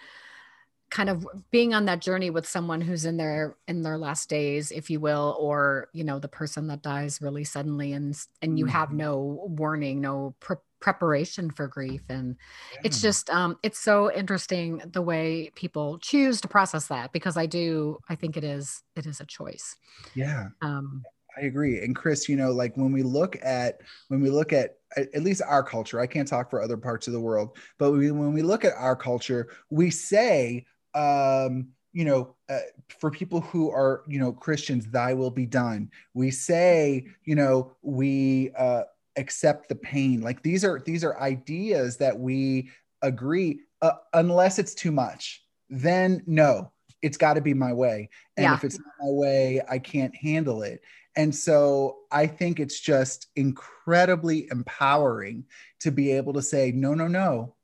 kind 0.89 1.09
of 1.09 1.27
being 1.51 1.73
on 1.73 1.85
that 1.85 1.99
journey 1.99 2.29
with 2.29 2.47
someone 2.47 2.79
who's 2.79 3.05
in 3.05 3.17
their 3.17 3.57
in 3.67 3.81
their 3.81 3.97
last 3.97 4.29
days 4.29 4.71
if 4.71 4.89
you 4.89 4.99
will 4.99 5.35
or 5.39 5.89
you 5.91 6.03
know 6.03 6.19
the 6.19 6.27
person 6.27 6.67
that 6.67 6.81
dies 6.81 7.21
really 7.21 7.43
suddenly 7.43 7.93
and 7.93 8.17
and 8.41 8.57
you 8.57 8.65
mm-hmm. 8.65 8.71
have 8.71 8.93
no 8.93 9.43
warning 9.49 9.99
no 9.99 10.33
pre- 10.39 10.55
preparation 10.79 11.49
for 11.49 11.67
grief 11.67 12.03
and 12.07 12.37
yeah. 12.73 12.81
it's 12.85 13.01
just 13.01 13.29
um 13.31 13.57
it's 13.63 13.79
so 13.79 14.13
interesting 14.13 14.81
the 14.93 15.01
way 15.01 15.51
people 15.55 15.97
choose 15.99 16.39
to 16.39 16.47
process 16.47 16.87
that 16.87 17.11
because 17.11 17.35
i 17.35 17.45
do 17.45 17.97
i 18.07 18.15
think 18.15 18.37
it 18.37 18.43
is 18.43 18.83
it 18.95 19.05
is 19.05 19.19
a 19.19 19.25
choice 19.25 19.75
yeah 20.13 20.47
um 20.61 21.03
I 21.37 21.45
agree. 21.45 21.83
And 21.83 21.95
Chris, 21.95 22.27
you 22.27 22.35
know, 22.35 22.51
like 22.51 22.75
when 22.75 22.91
we 22.91 23.03
look 23.03 23.37
at 23.43 23.81
when 24.07 24.21
we 24.21 24.29
look 24.29 24.53
at 24.53 24.77
at 24.95 25.21
least 25.23 25.41
our 25.45 25.63
culture, 25.63 25.99
I 25.99 26.07
can't 26.07 26.27
talk 26.27 26.49
for 26.49 26.61
other 26.61 26.77
parts 26.77 27.07
of 27.07 27.13
the 27.13 27.19
world, 27.19 27.57
but 27.77 27.91
we, 27.91 28.09
when 28.11 28.33
we 28.33 28.41
look 28.41 28.63
at 28.65 28.73
our 28.73 28.95
culture, 28.95 29.49
we 29.69 29.89
say, 29.89 30.65
um, 30.95 31.67
you 31.91 32.05
know, 32.05 32.35
uh, 32.49 32.59
for 32.99 33.11
people 33.11 33.41
who 33.41 33.69
are, 33.69 34.03
you 34.07 34.19
know, 34.19 34.31
Christians, 34.31 34.87
thy 34.87 35.13
will 35.13 35.29
be 35.31 35.45
done. 35.45 35.91
We 36.13 36.31
say, 36.31 37.07
you 37.25 37.35
know, 37.35 37.75
we 37.81 38.51
uh, 38.57 38.83
accept 39.17 39.67
the 39.69 39.75
pain. 39.75 40.21
Like 40.21 40.41
these 40.41 40.63
are 40.63 40.79
these 40.79 41.03
are 41.03 41.19
ideas 41.19 41.97
that 41.97 42.17
we 42.17 42.69
agree, 43.01 43.59
uh, 43.81 43.91
unless 44.13 44.57
it's 44.57 44.73
too 44.73 44.91
much 44.91 45.43
then 45.69 46.23
no, 46.25 46.71
it's 47.01 47.17
got 47.17 47.33
to 47.33 47.41
be 47.41 47.53
my 47.53 47.73
way. 47.73 48.09
And 48.35 48.45
Yeah. 48.45 48.53
if 48.53 48.63
it's 48.63 48.77
not 48.77 48.93
my 48.99 49.11
way, 49.11 49.61
I 49.69 49.79
can't 49.79 50.15
handle 50.15 50.63
it. 50.63 50.81
And 51.17 51.35
so 51.35 51.97
I 52.11 52.27
think 52.27 52.59
it's 52.59 52.79
just 52.79 53.27
incredibly 53.35 54.47
empowering 54.51 55.45
to 55.81 55.91
be 55.91 56.11
able 56.11 56.31
to 56.33 56.41
say, 56.43 56.71
no, 56.71 56.93
no, 56.93 57.07
no. 57.07 57.55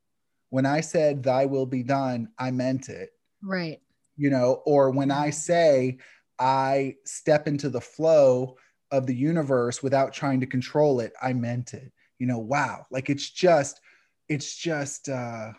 When 0.49 0.65
I 0.65 0.81
said, 0.81 1.23
thy 1.23 1.45
will 1.45 1.65
be 1.67 1.83
done, 1.83 2.29
I 2.37 2.51
meant 2.51 2.89
it 2.89 3.11
Right. 3.41 3.79
you 4.17 4.29
know, 4.29 4.61
or 4.65 4.89
when 4.91 5.11
I 5.11 5.29
say 5.29 5.97
I 6.39 6.95
step 7.05 7.47
into 7.47 7.69
the 7.69 7.81
flow 7.81 8.57
of 8.91 9.05
the 9.07 9.15
universe 9.15 9.81
without 9.83 10.13
trying 10.13 10.39
to 10.41 10.45
control 10.47 10.99
it, 10.99 11.13
I 11.21 11.33
meant 11.33 11.73
it. 11.73 11.91
You 12.19 12.27
know, 12.27 12.37
wow. 12.39 12.85
Like 12.91 13.09
it's 13.09 13.29
just, 13.29 13.81
it's 14.29 14.55
just 14.57 15.09
uh 15.09 15.51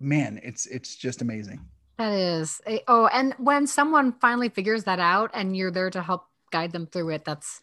man, 0.00 0.38
it's 0.42 0.66
it's 0.66 0.96
just 0.96 1.22
amazing. 1.22 1.60
That 1.98 2.12
is. 2.12 2.60
eh, 2.66 2.80
Oh, 2.88 3.06
and 3.06 3.34
when 3.38 3.66
someone 3.66 4.12
finally 4.20 4.48
figures 4.48 4.84
that 4.84 4.98
out 5.00 5.30
and 5.34 5.56
you're 5.56 5.70
there 5.70 5.90
to 5.90 6.02
help 6.02 6.26
guide 6.56 6.72
them 6.72 6.86
through 6.86 7.10
it, 7.10 7.24
that's 7.24 7.60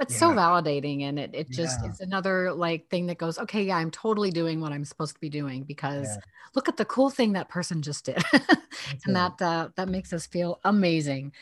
it's 0.00 0.16
so 0.16 0.32
validating 0.34 1.02
and 1.08 1.18
it 1.18 1.30
it 1.34 1.50
just 1.50 1.80
Yeah. 1.82 1.88
it's 1.88 2.00
another 2.00 2.52
like 2.52 2.88
thing 2.90 3.06
that 3.08 3.18
goes, 3.18 3.38
okay, 3.38 3.62
yeah, 3.64 3.76
I'm 3.76 3.90
totally 3.90 4.30
doing 4.30 4.60
what 4.60 4.72
I'm 4.72 4.84
supposed 4.84 5.14
to 5.14 5.20
be 5.20 5.30
doing 5.30 5.64
because 5.64 6.08
Yeah. 6.08 6.22
look 6.54 6.68
at 6.68 6.76
the 6.76 6.84
cool 6.84 7.10
thing 7.10 7.32
that 7.34 7.48
person 7.48 7.82
just 7.82 8.04
did. 8.06 8.22
and 9.06 9.16
that 9.16 9.40
uh, 9.40 9.68
that 9.76 9.88
makes 9.88 10.12
us 10.12 10.26
feel 10.26 10.60
amazing. 10.64 11.32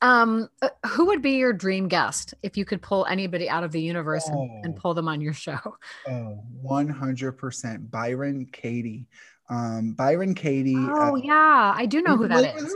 Um, 0.00 0.48
uh, 0.60 0.70
who 0.88 1.06
would 1.06 1.22
be 1.22 1.32
your 1.32 1.52
dream 1.52 1.86
guest 1.88 2.34
if 2.42 2.56
you 2.56 2.64
could 2.64 2.82
pull 2.82 3.06
anybody 3.06 3.48
out 3.48 3.62
of 3.64 3.70
the 3.72 3.80
universe 3.80 4.28
and, 4.28 4.50
and 4.64 4.74
Oh. 4.74 4.80
pull 4.80 4.94
them 4.94 5.08
on 5.08 5.20
your 5.20 5.32
show? 5.34 5.58
Oh, 6.08 6.42
100% 6.64 7.90
Byron 7.90 8.46
Katie. 8.52 9.06
Um 9.48 9.92
Byron 9.94 10.34
Katie 10.34 10.74
Oh 10.76 11.14
uh, 11.14 11.16
yeah, 11.16 11.72
I 11.76 11.86
do 11.86 12.02
know 12.02 12.16
who 12.16 12.28
that 12.28 12.44
is. 12.56 12.74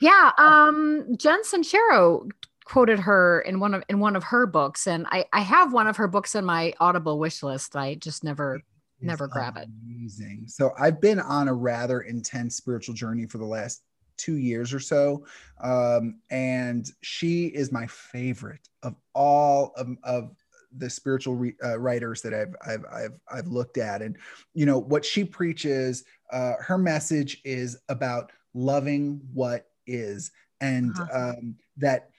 Yeah, 0.00 0.32
um, 0.38 1.06
Jen 1.18 1.42
Sincero 1.42 2.28
quoted 2.64 3.00
her 3.00 3.40
in 3.40 3.60
one 3.60 3.74
of 3.74 3.82
in 3.88 3.98
one 3.98 4.16
of 4.16 4.24
her 4.24 4.46
books, 4.46 4.86
and 4.86 5.06
I 5.10 5.26
I 5.32 5.40
have 5.40 5.72
one 5.72 5.86
of 5.86 5.96
her 5.96 6.08
books 6.08 6.34
in 6.34 6.44
my 6.44 6.72
Audible 6.80 7.18
wish 7.18 7.42
list. 7.42 7.76
I 7.76 7.94
just 7.96 8.24
never 8.24 8.60
Never 9.04 9.26
grab 9.26 9.56
it. 9.56 9.68
Amazing. 9.84 10.44
So 10.46 10.72
I've 10.78 11.00
been 11.00 11.18
on 11.18 11.48
a 11.48 11.52
rather 11.52 12.02
intense 12.02 12.54
spiritual 12.54 12.94
journey 12.94 13.26
for 13.26 13.38
the 13.38 13.44
last 13.44 13.82
two 14.16 14.36
years 14.36 14.72
or 14.72 14.78
so, 14.78 15.26
um, 15.60 16.20
and 16.30 16.88
she 17.00 17.46
is 17.46 17.72
my 17.72 17.84
favorite 17.88 18.68
of 18.84 18.94
all 19.12 19.72
of, 19.76 19.88
of 20.04 20.36
the 20.78 20.88
spiritual 20.88 21.34
re, 21.34 21.52
uh, 21.64 21.80
writers 21.80 22.22
that 22.22 22.32
I've, 22.32 22.54
I've 22.64 22.84
I've 22.92 23.20
I've 23.28 23.46
looked 23.48 23.76
at, 23.76 24.02
and 24.02 24.16
you 24.54 24.66
know 24.66 24.78
what 24.78 25.04
she 25.04 25.24
preaches. 25.24 26.04
Uh, 26.30 26.52
her 26.60 26.78
message 26.78 27.40
is 27.44 27.78
about 27.88 28.30
loving 28.54 29.20
what 29.34 29.66
is, 29.84 30.30
and 30.60 30.96
Uh-huh. 30.96 31.32
um, 31.40 31.56
that 31.78 32.11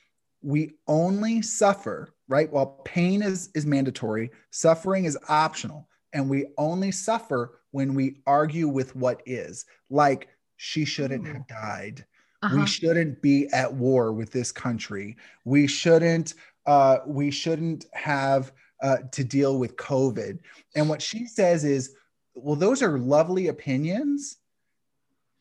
we 0.43 0.75
only 0.87 1.41
suffer 1.41 2.13
right? 2.27 2.51
While 2.51 2.81
pain 2.85 3.21
is 3.21 3.49
is 3.53 3.65
mandatory 3.65 4.31
suffering 4.51 5.05
is 5.05 5.17
optional. 5.29 5.87
And 6.13 6.29
we 6.29 6.47
only 6.57 6.91
suffer 6.91 7.59
when 7.71 7.95
we 7.95 8.21
argue 8.27 8.67
with 8.67 8.95
what 8.95 9.21
is. 9.25 9.65
Like 9.89 10.29
she 10.57 10.85
shouldn't 10.85 11.27
have 11.27 11.47
died. 11.47 12.05
Uh-huh. 12.41 12.57
we 12.57 12.65
shouldn't 12.65 13.21
be 13.21 13.47
at 13.53 13.73
war 13.73 14.11
with 14.11 14.31
this 14.31 14.51
country. 14.51 15.15
We 15.45 15.67
shouldn't 15.67 16.33
uh 16.65 16.99
we 17.05 17.31
shouldn't 17.31 17.85
have 17.93 18.51
uh 18.81 18.97
to 19.11 19.23
deal 19.23 19.59
with 19.59 19.75
covid. 19.75 20.39
And 20.75 20.89
what 20.89 21.01
she 21.01 21.25
says 21.25 21.63
is 21.63 21.95
well 22.35 22.55
those 22.55 22.81
are 22.81 22.97
lovely 22.97 23.47
opinions 23.47 24.37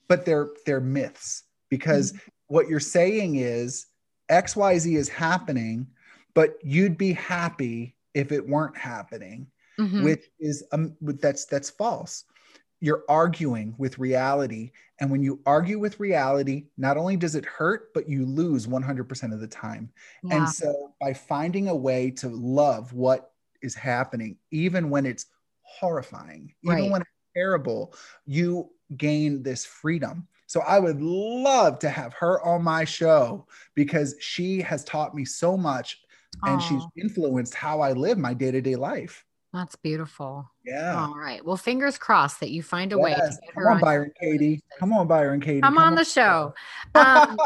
but 0.08 0.24
they're 0.24 0.50
they're 0.66 0.80
myths. 0.80 1.44
Because 1.70 2.12
what 2.48 2.68
you're 2.68 2.80
saying 2.80 3.36
is 3.36 3.86
xyz 4.30 4.96
is 4.96 5.08
happening 5.08 5.86
but 6.34 6.56
you'd 6.62 6.96
be 6.96 7.12
happy 7.12 7.94
if 8.14 8.32
it 8.32 8.46
weren't 8.46 8.76
happening 8.76 9.46
Mhm. 9.78 10.04
which 10.04 10.24
is 10.38 10.62
um 10.72 10.96
that's 11.00 11.46
that's 11.46 11.70
false 11.70 12.24
you're 12.80 13.04
arguing 13.08 13.74
with 13.78 13.98
reality 13.98 14.72
and 15.00 15.10
when 15.10 15.22
you 15.22 15.40
argue 15.46 15.78
with 15.78 15.98
reality 16.00 16.66
not 16.76 16.96
only 16.96 17.16
does 17.16 17.34
it 17.34 17.44
hurt 17.46 17.92
but 17.94 18.08
you 18.08 18.26
lose 18.26 18.66
100% 18.66 19.32
of 19.32 19.40
the 19.40 19.46
time 19.46 19.90
yeah. 20.24 20.36
and 20.36 20.48
so 20.48 20.92
by 21.00 21.12
finding 21.14 21.68
a 21.68 21.74
way 21.74 22.10
to 22.10 22.28
love 22.28 22.92
what 22.92 23.32
is 23.62 23.74
happening 23.74 24.36
even 24.50 24.90
when 24.90 25.06
it's 25.06 25.26
horrifying 25.62 26.52
even 26.64 26.90
when 26.90 27.00
it's 27.00 27.10
terrible 27.34 27.94
you 28.26 28.70
gain 28.96 29.42
this 29.42 29.64
freedom 29.64 30.28
so 30.52 30.60
i 30.66 30.78
would 30.78 31.00
love 31.00 31.78
to 31.78 31.88
have 31.88 32.12
her 32.12 32.44
on 32.44 32.62
my 32.62 32.84
show 32.84 33.46
because 33.74 34.14
she 34.20 34.60
has 34.60 34.84
taught 34.84 35.14
me 35.14 35.24
so 35.24 35.56
much 35.56 36.02
and 36.44 36.60
she's 36.60 36.82
influenced 36.96 37.54
how 37.54 37.80
i 37.80 37.92
live 37.92 38.18
my 38.18 38.34
day-to-day 38.34 38.76
life 38.76 39.24
that's 39.54 39.76
beautiful. 39.76 40.50
yeah 40.64 40.98
All 40.98 41.14
right. 41.14 41.44
Well, 41.44 41.58
fingers 41.58 41.98
crossed 41.98 42.40
that 42.40 42.48
you 42.48 42.62
find 42.62 42.90
a 42.94 42.98
way 42.98 43.12
to 43.12 43.20
get 43.20 43.52
Come 43.52 43.62
her 43.62 43.70
on, 43.70 43.76
on 43.76 43.80
Byron 43.82 44.10
Katie. 44.18 44.62
Come 44.78 44.94
on, 44.94 45.06
Byron 45.06 45.42
Katie. 45.42 45.60
Come 45.60 45.76
on 45.76 45.94
the 45.94 46.06
show. 46.06 46.54
Um, 46.94 47.36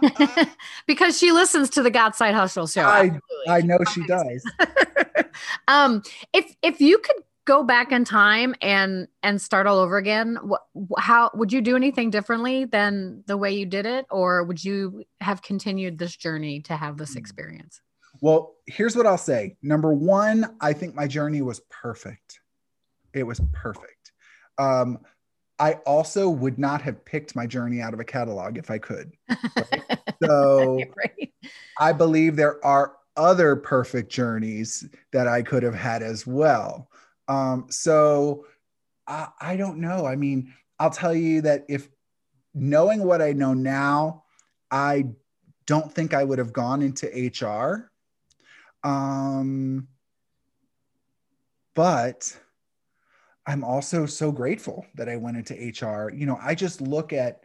because 0.86 1.18
she 1.18 1.32
listens 1.32 1.68
to 1.70 1.82
the 1.82 1.90
Got 1.90 2.14
Side 2.14 2.36
Hustle 2.36 2.68
show. 2.68 2.82
I- 2.82 3.06
Absolutely. 3.06 3.48
I 3.48 3.60
know 3.62 3.78
she 3.92 4.06
does. 4.06 4.44
um, 5.66 6.04
if 6.32 6.54
if 6.62 6.80
you 6.80 6.98
could 6.98 7.16
go 7.44 7.62
back 7.64 7.92
in 7.92 8.04
time 8.04 8.54
and 8.60 9.08
and 9.22 9.40
start 9.40 9.66
all 9.66 9.78
over 9.78 9.96
again, 9.96 10.38
what 10.42 10.62
how 10.98 11.30
would 11.34 11.52
you 11.52 11.60
do 11.60 11.76
anything 11.76 12.10
differently 12.10 12.64
than 12.64 13.22
the 13.26 13.36
way 13.36 13.52
you 13.52 13.66
did 13.66 13.86
it, 13.86 14.06
or 14.10 14.44
would 14.44 14.62
you 14.62 15.04
have 15.20 15.42
continued 15.42 15.98
this 15.98 16.16
journey 16.16 16.60
to 16.62 16.76
have 16.76 16.96
this 16.96 17.12
Hmm. 17.12 17.18
experience? 17.18 17.80
Well, 18.20 18.54
here's 18.66 18.94
what 18.96 19.06
I'll 19.06 19.18
say. 19.18 19.56
Number 19.62 19.92
one, 19.92 20.56
I 20.60 20.72
think 20.72 20.94
my 20.94 21.06
journey 21.06 21.42
was 21.42 21.60
perfect. 21.70 22.40
It 23.14 23.24
was 23.24 23.40
perfect. 23.52 24.12
Um, 24.58 24.98
I 25.58 25.74
also 25.86 26.28
would 26.28 26.58
not 26.58 26.82
have 26.82 27.04
picked 27.04 27.34
my 27.34 27.46
journey 27.46 27.80
out 27.80 27.94
of 27.94 28.00
a 28.00 28.04
catalog 28.04 28.58
if 28.58 28.70
I 28.70 28.78
could. 28.78 29.12
So 30.22 30.78
Right. 30.96 31.32
I 31.80 31.92
believe 31.92 32.36
there 32.36 32.64
are 32.64 32.92
other 33.16 33.56
perfect 33.56 34.12
journeys 34.12 34.88
that 35.12 35.26
I 35.26 35.42
could 35.42 35.64
have 35.64 35.74
had 35.74 36.00
as 36.02 36.24
well. 36.28 36.88
Um, 37.28 37.66
so 37.70 38.46
I, 39.06 39.28
I 39.40 39.56
don't 39.56 39.78
know. 39.78 40.06
I 40.06 40.16
mean, 40.16 40.52
I'll 40.78 40.90
tell 40.90 41.14
you 41.14 41.42
that 41.42 41.64
if 41.68 41.88
knowing 42.54 43.04
what 43.04 43.22
I 43.22 43.32
know 43.32 43.54
now, 43.54 44.24
I 44.70 45.06
don't 45.66 45.92
think 45.92 46.14
I 46.14 46.24
would 46.24 46.38
have 46.38 46.52
gone 46.52 46.82
into 46.82 47.06
HR. 47.06 47.90
Um, 48.84 49.88
but 51.74 52.36
I'm 53.46 53.64
also 53.64 54.06
so 54.06 54.30
grateful 54.30 54.86
that 54.94 55.08
I 55.08 55.16
went 55.16 55.36
into 55.36 55.54
HR. 55.54 56.10
You 56.10 56.26
know, 56.26 56.38
I 56.40 56.54
just 56.54 56.80
look 56.80 57.12
at 57.12 57.44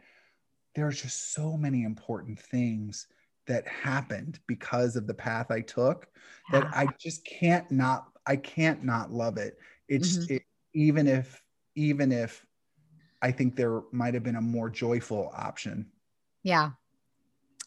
there's 0.74 1.02
just 1.02 1.32
so 1.34 1.56
many 1.56 1.82
important 1.84 2.38
things 2.38 3.06
that 3.46 3.66
happened 3.66 4.38
because 4.46 4.94
of 4.94 5.06
the 5.06 5.14
path 5.14 5.50
I 5.50 5.62
took 5.62 6.06
that 6.52 6.66
I 6.72 6.86
just 7.00 7.24
can't 7.24 7.68
not 7.70 8.06
I 8.28 8.36
can't 8.36 8.84
not 8.84 9.10
love 9.10 9.38
it. 9.38 9.58
It's 9.88 10.18
Mhm. 10.18 10.30
it, 10.30 10.42
even 10.74 11.06
if 11.08 11.42
even 11.74 12.12
if 12.12 12.46
I 13.22 13.32
think 13.32 13.56
there 13.56 13.82
might 13.90 14.14
have 14.14 14.22
been 14.22 14.36
a 14.36 14.40
more 14.40 14.70
joyful 14.70 15.32
option. 15.34 15.90
Yeah. 16.44 16.72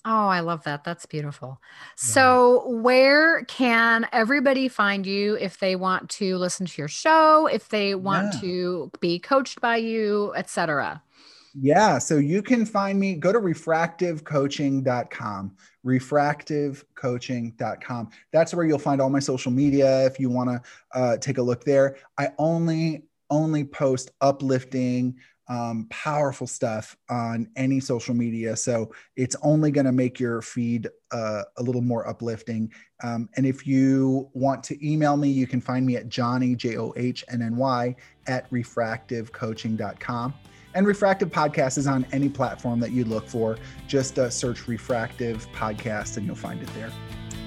Oh, 0.04 0.28
I 0.28 0.40
love 0.40 0.64
that. 0.64 0.84
That's 0.84 1.06
beautiful. 1.06 1.62
So, 1.96 2.68
where 2.70 3.44
can 3.46 4.08
everybody 4.12 4.68
find 4.68 5.06
you 5.06 5.36
if 5.38 5.60
they 5.60 5.76
want 5.76 6.10
to 6.12 6.38
listen 6.38 6.66
to 6.66 6.82
your 6.82 6.88
show, 6.88 7.46
if 7.46 7.70
they 7.70 7.94
want 7.94 8.34
Yeah. 8.34 8.40
to 8.40 8.92
be 9.00 9.20
coached 9.20 9.62
by 9.62 9.78
you, 9.78 10.34
etc.? 10.36 11.04
Yeah, 11.54 11.98
so 11.98 12.16
you 12.18 12.42
can 12.42 12.66
find 12.66 12.98
me 13.00 13.16
go 13.16 13.34
to 13.34 13.40
refractivecoaching.com, 13.40 15.56
refractivecoaching.com. 15.86 18.10
That's 18.32 18.54
where 18.54 18.66
you'll 18.66 18.80
find 18.80 19.02
all 19.02 19.10
my 19.10 19.20
social 19.20 19.52
media 19.52 20.06
if 20.06 20.18
you 20.20 20.30
want 20.30 20.50
to 20.50 20.62
uh, 20.98 21.18
take 21.18 21.40
a 21.40 21.42
look 21.42 21.66
there. 21.66 21.98
I 22.18 22.30
only 22.38 23.04
only 23.30 23.64
post 23.64 24.12
uplifting 24.20 25.16
um, 25.48 25.88
powerful 25.90 26.48
stuff 26.48 26.98
on 27.10 27.48
any 27.58 27.80
social 27.82 28.16
media. 28.16 28.56
So 28.56 28.94
it's 29.18 29.36
only 29.42 29.72
going 29.72 29.86
to 29.86 29.92
make 29.92 30.18
your 30.20 30.42
feed 30.42 30.88
uh, 31.12 31.44
a 31.58 31.64
little 31.64 31.82
more 31.82 32.08
uplifting. 32.08 32.72
Um, 33.04 33.28
and 33.36 33.46
if 33.46 33.68
you 33.68 34.30
want 34.34 34.64
to 34.66 34.88
email 34.88 35.18
me, 35.18 35.30
you 35.30 35.48
can 35.48 35.60
find 35.60 35.84
me 35.86 35.98
at 35.98 36.08
Johnny, 36.08 36.56
J 36.56 36.78
O 36.78 36.94
H 36.96 37.26
N 37.30 37.42
N 37.42 37.58
Y, 37.58 37.94
at 38.28 38.50
refractivecoaching.com. 38.50 40.34
And 40.74 40.88
Refractive 40.88 41.30
Podcast 41.30 41.78
is 41.78 41.88
on 41.88 42.06
any 42.12 42.30
platform 42.30 42.80
that 42.80 42.92
you 42.92 43.04
look 43.04 43.28
for. 43.28 43.58
Just 43.88 44.18
uh, 44.18 44.30
search 44.30 44.68
Refractive 44.68 45.52
Podcast 45.52 46.18
and 46.18 46.26
you'll 46.26 46.36
find 46.36 46.62
it 46.62 46.74
there. 46.74 46.92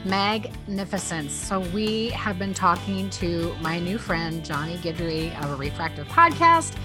Magnificence. 0.05 1.33
So, 1.33 1.61
we 1.61 2.11
have 2.11 2.39
been 2.39 2.53
talking 2.53 3.09
to 3.11 3.55
my 3.63 3.79
new 3.79 3.97
friend, 3.97 4.45
Johnny 4.45 4.77
Guidry 4.77 5.35
of 5.43 5.53
a 5.53 5.57
Refractive 5.57 6.07
Podcast. 6.09 6.77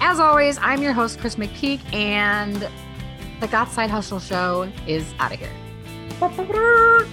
As 0.00 0.18
always, 0.18 0.56
I'm 0.58 0.82
your 0.82 0.94
host, 0.94 1.18
Chris 1.20 1.36
McPeak, 1.36 1.80
and 1.92 2.66
the 3.40 3.48
Got 3.48 3.70
Side 3.70 3.90
Hustle 3.90 4.20
Show 4.20 4.72
is 4.86 5.12
out 5.18 5.32
of 5.34 5.40
here. 5.40 5.50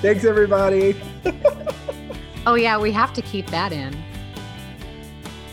Thanks, 0.00 0.24
everybody. 0.24 1.00
oh, 2.46 2.56
yeah, 2.56 2.78
we 2.78 2.90
have 2.90 3.12
to 3.12 3.22
keep 3.22 3.46
that 3.50 3.72
in. 3.72 3.92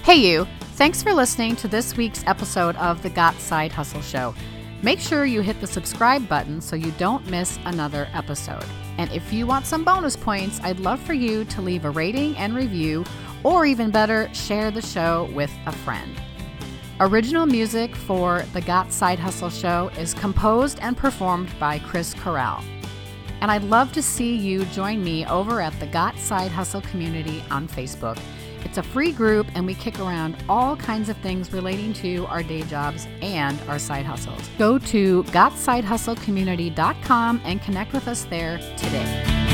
Hey, 0.04 0.16
you. 0.16 0.48
Thanks 0.76 1.02
for 1.02 1.14
listening 1.14 1.56
to 1.58 1.70
this 1.70 1.96
week's 1.96 2.22
episode 2.28 2.76
of 2.76 3.02
the 3.02 3.10
Got 3.10 3.40
Side 3.40 3.72
Hustle 3.72 4.02
Show. 4.02 4.36
Make 4.82 5.00
sure 5.00 5.24
you 5.26 5.40
hit 5.40 5.62
the 5.62 5.68
subscribe 5.68 6.28
button 6.28 6.60
so 6.60 6.76
you 6.76 6.92
don't 6.98 7.26
miss 7.30 7.58
another 7.64 8.10
episode. 8.14 8.66
And 8.98 9.10
if 9.14 9.32
you 9.32 9.48
want 9.48 9.66
some 9.66 9.86
bonus 9.86 10.18
points, 10.18 10.60
I'd 10.64 10.82
love 10.82 11.00
for 11.00 11.14
you 11.14 11.46
to 11.46 11.62
leave 11.62 11.86
a 11.86 11.90
rating 11.90 12.36
and 12.36 12.54
review, 12.54 13.06
or 13.44 13.66
even 13.66 13.90
better, 13.90 14.30
share 14.34 14.70
the 14.70 14.82
show 14.82 15.30
with 15.34 15.50
a 15.66 15.72
friend. 15.72 16.14
Original 17.00 17.46
music 17.46 17.96
for 17.96 18.44
the 18.52 18.60
Got 18.60 18.92
Side 18.92 19.18
Hustle 19.18 19.50
show 19.50 19.90
is 19.98 20.14
composed 20.14 20.80
and 20.82 20.98
performed 20.98 21.58
by 21.58 21.80
Chris 21.80 22.14
Corral. 22.14 22.62
And 23.40 23.50
I'd 23.50 23.64
love 23.64 23.94
to 23.94 24.02
see 24.02 24.36
you 24.36 24.66
join 24.66 25.02
me 25.02 25.26
over 25.28 25.62
at 25.62 25.80
the 25.80 25.88
Got 25.88 26.20
Side 26.20 26.52
Hustle 26.52 26.82
community 26.82 27.46
on 27.50 27.66
Facebook. 27.66 28.20
It's 28.76 28.86
a 28.86 28.92
free 28.92 29.14
group, 29.14 29.48
and 29.56 29.66
we 29.66 29.74
kick 29.74 30.02
around 30.02 30.36
all 30.50 30.76
kinds 30.76 31.08
of 31.08 31.16
things 31.20 31.54
relating 31.54 31.94
to 31.94 32.26
our 32.26 32.44
day 32.44 32.62
jobs 32.64 33.08
and 33.22 33.58
our 33.70 33.80
side 33.80 34.06
hustles. 34.06 34.50
Go 34.58 34.78
to 34.80 35.24
GotSideHustleCommunity.com 35.24 37.42
and 37.46 37.62
connect 37.62 37.94
with 37.94 38.10
us 38.10 38.26
there 38.26 38.58
today. 38.76 39.45